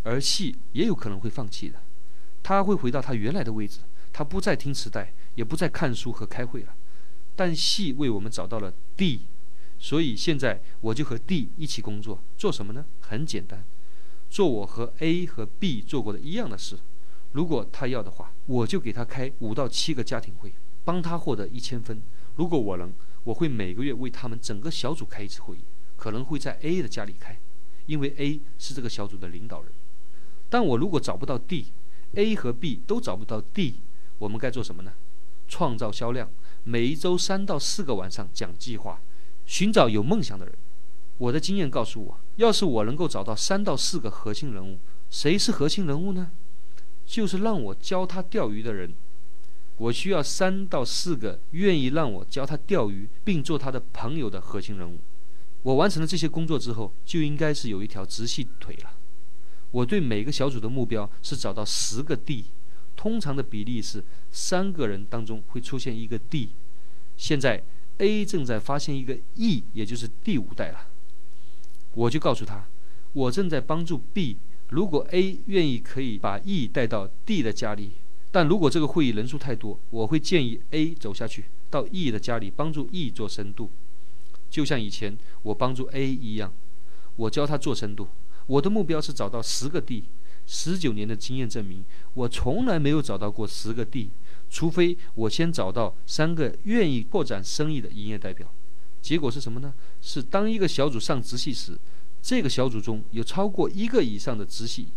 [0.02, 1.80] 而细也有可能会放弃的，
[2.42, 3.80] 他会回到他原来的位置，
[4.12, 6.74] 他不再听磁带，也不再看书和开会了。
[7.34, 9.22] 但细为我们找到了 D，
[9.78, 12.84] 所以现在我就和 D 一起工作，做什么呢？
[13.00, 13.64] 很简单，
[14.28, 16.78] 做我和 A 和 B 做过的一样的事。
[17.32, 20.52] 如果他要的话，我就给他开五到七个家庭会，
[20.84, 22.02] 帮他获得一千分。
[22.36, 22.92] 如果我能，
[23.24, 25.64] 我会每个月为他们整个小组开一次会议，
[25.96, 27.38] 可能会在 A 的家里开，
[27.86, 29.72] 因为 A 是这个小组的领导人。
[30.48, 33.80] 但我如果找不到 D，A 和 B 都找不到 D，
[34.18, 34.92] 我们该做什么呢？
[35.48, 36.30] 创造销量。
[36.66, 39.00] 每一周三到四个晚上讲计划，
[39.44, 40.54] 寻找有梦想的人。
[41.18, 44.78] 我的经验告诉我，要是我能够找到三到四个核心人物，
[45.10, 46.30] 谁是核心人物呢？
[47.04, 48.94] 就是让我教他钓鱼的人。
[49.76, 54.98] 我需要三到四个愿意让我教他钓鱼并做他的朋友的核心人物。
[55.62, 58.90] 我完成了这些工作之后，就应该是有一条直系腿了。
[59.70, 62.44] 我对每个小组的目标是找到十个 D。
[62.96, 66.50] 通常的比例是三个人当中会出现一个 D。
[67.16, 67.62] 现在
[67.98, 70.86] A 正在发现一个 E，也就是第五代了。
[71.94, 72.66] 我就告诉他，
[73.12, 74.36] 我正在帮助 B。
[74.68, 77.90] 如果 A 愿意，可以把 E 带到 D 的家里。
[78.34, 83.70] 但如果这个会议人数太多，我会建议 A 走下去到 E 的家里帮助 E 做深度，
[84.50, 86.52] 就像以前我帮助 A 一样，
[87.14, 88.08] 我教他做深度。
[88.48, 90.02] 我的目标是找到十个 D。
[90.46, 94.10] 十九年的经验证明，我从来没有找到过十个 D，
[94.50, 98.52] 除非我先找到三个愿意扩展生意的营业代表。
[99.00, 99.72] 结果是什么呢？
[100.02, 101.78] 是当一个小组上直系时，
[102.20, 104.88] 这个小组中有超过一个以上的直系，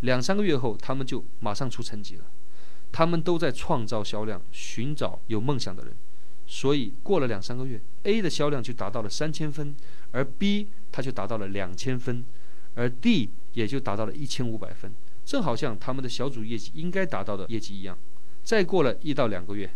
[0.00, 2.24] 两三个月后，他们就马上出成绩了。
[2.94, 5.92] 他们都在创造销量，寻找有梦想的人。
[6.46, 9.74] 所以过了两三个月，A 的销量就达到了三千分，
[10.12, 12.24] 而 B 他就达到了两千分，
[12.76, 13.30] 而 D。
[13.54, 14.92] 也就达到了一千五百分，
[15.24, 17.96] 正好像他们的小组业绩应该达到的业绩一样。
[18.42, 19.70] 再过了一到两个月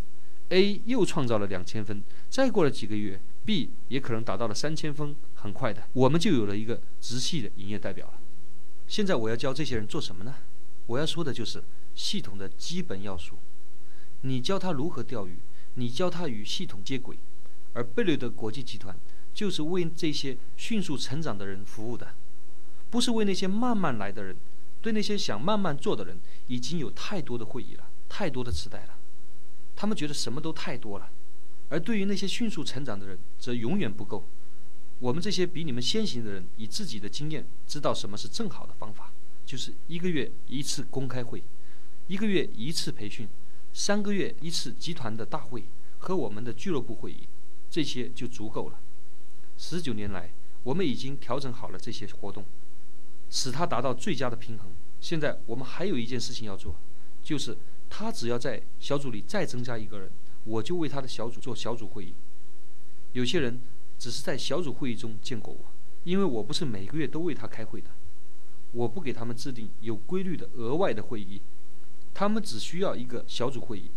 [0.48, 5.14] ，A 又创造了两千分，再过了几个月，B 也可能达到了三千分。
[5.34, 8.14] 很快的，我们就有了一个直系的营业代表了。
[8.88, 10.34] 现在我要教这些人做什么呢？
[10.86, 11.62] 我要说的就是
[11.98, 13.38] 系统的基本要素。
[14.20, 15.38] 你教他如何钓鱼，
[15.74, 17.18] 你教他与系统接轨，
[17.72, 18.96] 而贝雷德国际集团
[19.34, 22.14] 就是为这些迅速成长的人服务的。
[22.88, 24.36] 不是为那些慢慢来的人，
[24.80, 28.96] 对那些想慢慢做的人，已经有太多的会议了，太多的磁带了，
[29.74, 31.10] 他们觉得什么都太多了，
[31.68, 34.24] 而对于那些迅速成长的人，则永远不够。
[35.00, 39.12] 我们这些比你们先行的人，以自己的经验知道什么是正好的方法，
[39.44, 41.44] 就是一个月一次公开会，
[42.08, 43.28] 一个月一次培训，
[43.72, 45.64] 三个月一次集团的大会
[45.98, 47.28] 和我们的俱乐部会议，
[47.70, 48.80] 这些就足够了。
[49.56, 50.30] 十九年来，
[50.64, 52.44] 我们已经调整好了这些活动。
[53.30, 54.70] 使他达到最佳的平衡。
[55.00, 56.74] 现在我们还有一件事情要做，
[57.22, 57.54] 就是
[57.90, 60.10] 他只要在小组里再增加一个人，
[60.44, 62.14] 我就为他的小组做小组会议。
[63.12, 63.60] 有些人
[63.98, 65.60] 只是在小组会议中见过我，
[66.04, 67.90] 因为我不是每个月都为他开会的，
[68.72, 71.42] 我不给他们制定有规律的额外的会议，
[72.18, 73.92] 他们只需要一个小组会议。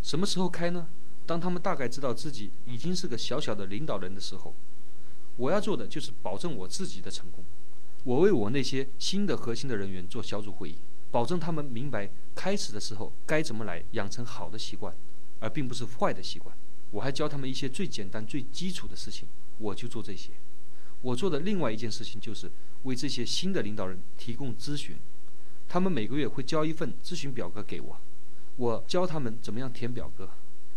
[0.00, 0.88] 什么时候开呢？
[1.26, 4.54] 当他们大概知道自己已经是个小小的领导人的时候。
[5.36, 7.44] 我要做的就是保证我自己的成功。
[8.04, 10.78] 我为我那些新的核心的人员做小组会议，
[11.10, 14.96] 保证他们明白开始的时候该怎么来养成好的习惯，
[15.40, 16.56] 而并不是坏的习惯。
[16.92, 20.30] 我还教他们一些最简单、最基础的事情，我就做这些。
[21.02, 22.50] 我做的另外一件事情就是
[22.84, 24.96] 为这些新的领导人提供咨询，
[25.68, 28.00] 他们每个月会交一份咨询表格给我，
[28.56, 30.28] 我教他们怎么样填表格，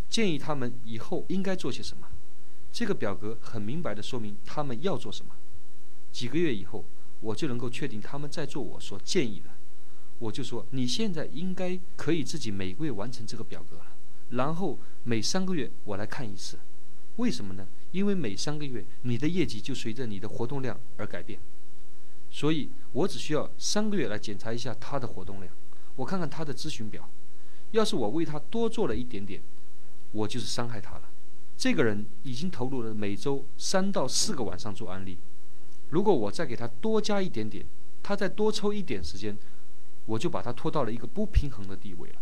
[0.10, 2.08] 建议他们以后应该做些什么。
[2.72, 5.36] 这个表格很明白地说明他们要做什么。
[6.12, 6.86] 几个月以后。
[7.22, 9.50] 我就能够确定他们在做我所建议的，
[10.20, 13.88] 我就说你现在应该可以自己每个月完成这个表格了，
[14.30, 16.58] 然后每三个月我来看一次，
[17.18, 17.68] 为什么呢？
[17.92, 21.38] 因为每三个月你的业绩就随着你的活动量而改变，
[22.32, 25.54] 所以我只需要三个月来检查一下他的活动量，
[25.96, 27.08] 我看看他的咨询表，
[27.72, 29.42] 要是我为他多做了一点点，
[30.12, 31.04] 我就是伤害他了。
[31.56, 35.18] 这个人已经投入了每周三到四个晚上做案例。
[35.90, 37.66] 如果我再给他多加一点点，
[38.02, 39.38] 他再多抽一点时间，
[40.06, 42.16] 我就把他拖到了一个不平衡的地位了。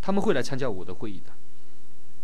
[0.00, 1.32] 他们会来参加我的会议的。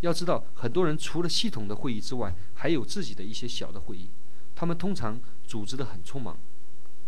[0.01, 4.09] 要知道，很多人除了系统的会议之外，还有自己的一些小的会议。
[4.55, 6.37] 他们通常组织的很匆忙。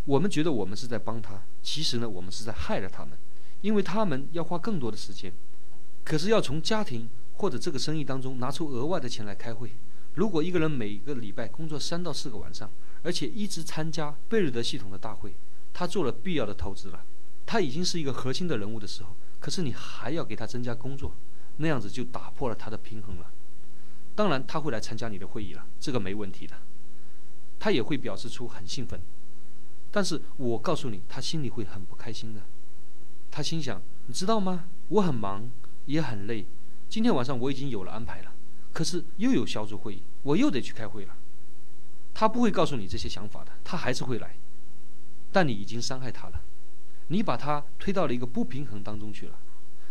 [0.05, 3.17] 我们觉得我们是在帮他，其实呢，我们是在害了他们，
[3.63, 5.33] 因为他们要花更多的时间。
[6.05, 9.71] 可是要从家庭或者这个生意当中拿出额外的钱来开会。
[10.15, 12.71] 如果一个人每个礼拜工作三到四个晚上，
[13.03, 15.35] 而且一直参加贝瑞德系统的大会，
[15.73, 17.03] 他做了必要的投资了，
[17.47, 21.13] 他已经是一个核心的人物的时候，可是你还要给他增加工作，
[21.57, 23.31] 那样子就打破了他的平衡了。
[24.15, 26.55] 当然他会来参加你的会议了，这个没问题的，
[27.59, 29.01] 他也会表示出很兴奋。
[29.95, 32.41] 但是我告诉你，他心里会很不开心的。
[33.31, 34.65] 他心想：你知道吗？
[34.89, 35.49] 我很忙，
[35.87, 36.47] 也很累。
[36.89, 38.33] 今天晚上我已经有了安排了，
[38.73, 41.15] 可是又有小组会议，我又得去开会了。
[42.13, 44.35] 他不会告诉你这些想法的，他还是会来。
[45.31, 46.43] 但你已经伤害他了，
[47.07, 49.39] 你把他推到了一个不平衡当中去了，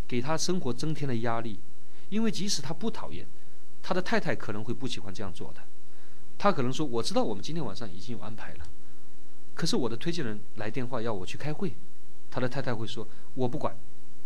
[0.05, 1.61] 给他生活增添了压力。
[2.09, 3.25] 因为即使他不讨厌，
[3.81, 5.61] 他的太太可能会不喜欢这样做的。
[6.37, 8.65] 他可能说：“我知道我们今天晚上已经有安排了。”
[9.53, 11.75] 可是我的推荐人来电话要我去开会，
[12.31, 13.77] 他的太太会说：“我不管，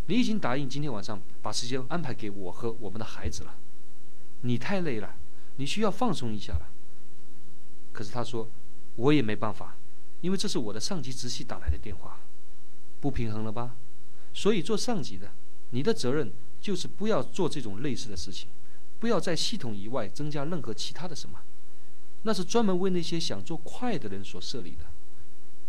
[0.05, 3.55] 你已经答应今天晚上把时间安排给我和我们的孩子了，
[4.41, 5.15] 你太累了，
[5.57, 6.69] 你需要放松一下了。”
[7.91, 8.47] 可是他说
[8.95, 9.75] ：“我也没办法，
[10.21, 12.19] 因为这是我的上级直系打来的电话，
[13.01, 13.75] 不平衡了吧？
[14.33, 15.31] 所以做上级的，
[15.71, 18.47] 你的责任就是不要做这种类似的事情，
[18.99, 21.41] 不要在系统以外增加任何其他的什么，
[22.23, 24.85] 那是专门为那些想做快的人所设立的。”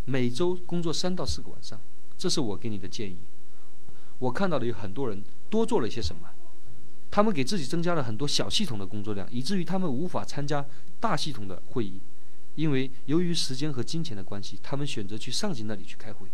[0.09, 1.79] 每周工作三到四个晚上，
[2.17, 3.15] 这是我给你的建议。
[4.17, 6.31] 我看到的有很多人多做了一些什么，
[7.11, 10.65] 他们给自己增加了很多小系统的工作量，以至于他们无法参加
[10.99, 12.01] 大系统的会议，
[12.55, 16.27] 因为由于时间和金钱的关系，他们选择去上级那里去开会。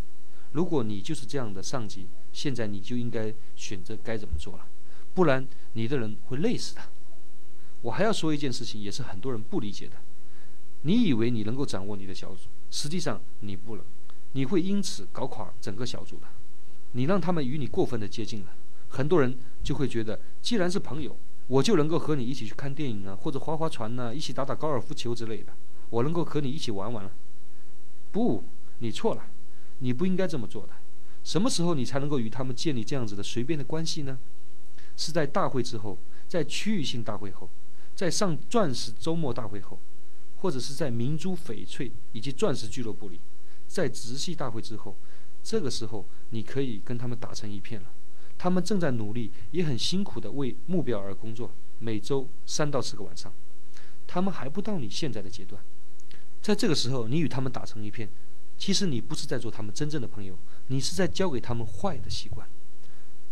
[0.54, 4.66] 如果你就是这样的上级，现在你就应该选择该怎么做了，
[5.14, 6.82] 不然你的人会累死的。
[7.82, 9.98] 我还要说一件事情，也是很多人不理解的。
[10.84, 12.48] 你以为你能够掌握你的小组？
[12.76, 13.86] 实际上你不能，
[14.34, 16.28] 你会因此搞垮整个小组的。
[16.92, 18.48] 你让他们与你过分的接近了，
[18.90, 21.16] 很多人就会觉得，既然是朋友，
[21.48, 25.54] 我就能够和你一起去看电影啊，或者划划船呐，一起打打高尔夫球之类的，
[25.90, 27.12] 我能够和你一起玩玩了。
[28.12, 28.44] 不，
[28.80, 29.26] 你错了，
[29.80, 30.74] 你不应该这么做的。
[31.24, 34.20] 什么时候你才能够与他们建立这样子的随便的关系呢？
[34.98, 35.98] 是在大会之后，
[36.28, 37.50] 在区域性大会后，
[37.96, 39.80] 在上钻石周末大会后。
[40.46, 43.20] 或者是在明珠翡翠以及钻石俱乐部里，
[43.66, 44.96] 在直系大会之后，
[45.42, 47.92] 这个时候你可以跟他们打成一片了。
[48.38, 53.34] 他们正在努力，也很辛苦地为目标而工作，每周三到四个晚上。
[54.06, 55.60] 他们还不到你现在的阶段，
[56.44, 58.08] 在这个时候你与他们打成一片，
[58.56, 60.38] 其实你不是在做他们真正的朋友，
[60.68, 62.48] 你是在教给他们坏的习惯。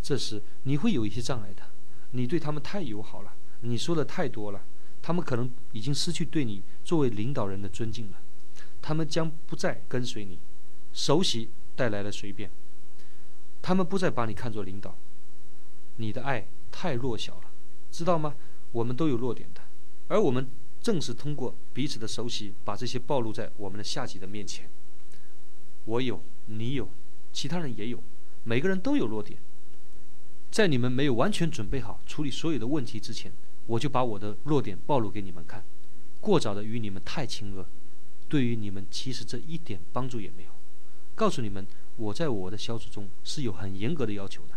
[0.01, 1.61] 这时你会有一些障碍的，
[2.09, 4.65] 你对他们太友好了，你说的太多了。
[5.03, 8.17] 他们可能已经失去对你作为领导人的尊敬了，
[8.81, 10.39] 他们将不再跟随你，
[10.93, 12.49] 熟悉带来了随便，
[13.61, 14.95] 他们不再把你看作领导，
[15.97, 17.51] 你的爱太弱小了，
[17.91, 18.33] 知道吗？
[18.71, 19.61] 我们都有弱点的，
[20.07, 20.47] 而我们
[20.81, 24.69] 正是通过彼此的熟悉，把这些暴露在我们的下级的面前。
[25.83, 26.87] 我有，你有，
[27.33, 28.01] 其他人也有，
[28.45, 29.37] 每个人都有弱点，
[30.49, 33.33] 在你们没有完全准备好处理所有的问题之前。
[33.65, 35.63] 我就把我的弱点暴露给你们看，
[36.19, 37.65] 过早的与你们太亲热，
[38.27, 40.49] 对于你们其实这一点帮助也没有。
[41.15, 44.55] 告诉你们，我在我的小组中是有很严格的要求的。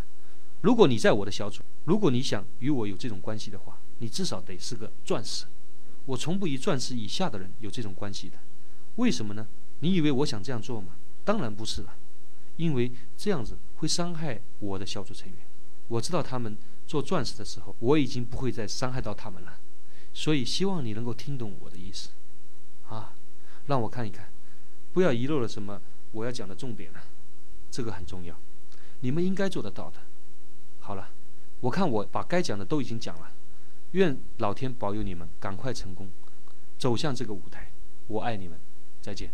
[0.63, 5.47] 如果你在我的小组，如果你想与我有这种关系的话，你至少得是个钻石。
[6.07, 8.37] 我从不与钻石以下的人有这种关系的。
[8.97, 9.47] 为什么呢？
[9.81, 10.97] 你以为我想这样做吗？
[11.25, 11.95] 当然不是了，
[12.57, 15.39] 因为这样子会伤害我的小组成员。
[15.89, 16.57] 我知道他们。
[16.87, 19.59] 做钻石的时候，我已经不会再伤害到他们了，
[20.15, 22.11] 所以希望你能够听懂我的意思，
[22.89, 23.13] 啊，
[23.67, 24.29] 让我看一看，
[24.93, 25.81] 不要遗漏了什么
[26.13, 27.01] 我要讲的重点了，
[27.71, 28.37] 这个很重要，
[29.01, 29.99] 你们应该做得到的。
[30.81, 31.09] 好了，
[31.61, 33.33] 我看我把该讲的都已经讲了，
[33.93, 36.09] 愿老天保佑你们赶快成功，
[36.79, 37.73] 走向这个舞台，
[38.07, 38.59] 我爱你们，
[39.03, 39.31] 再见。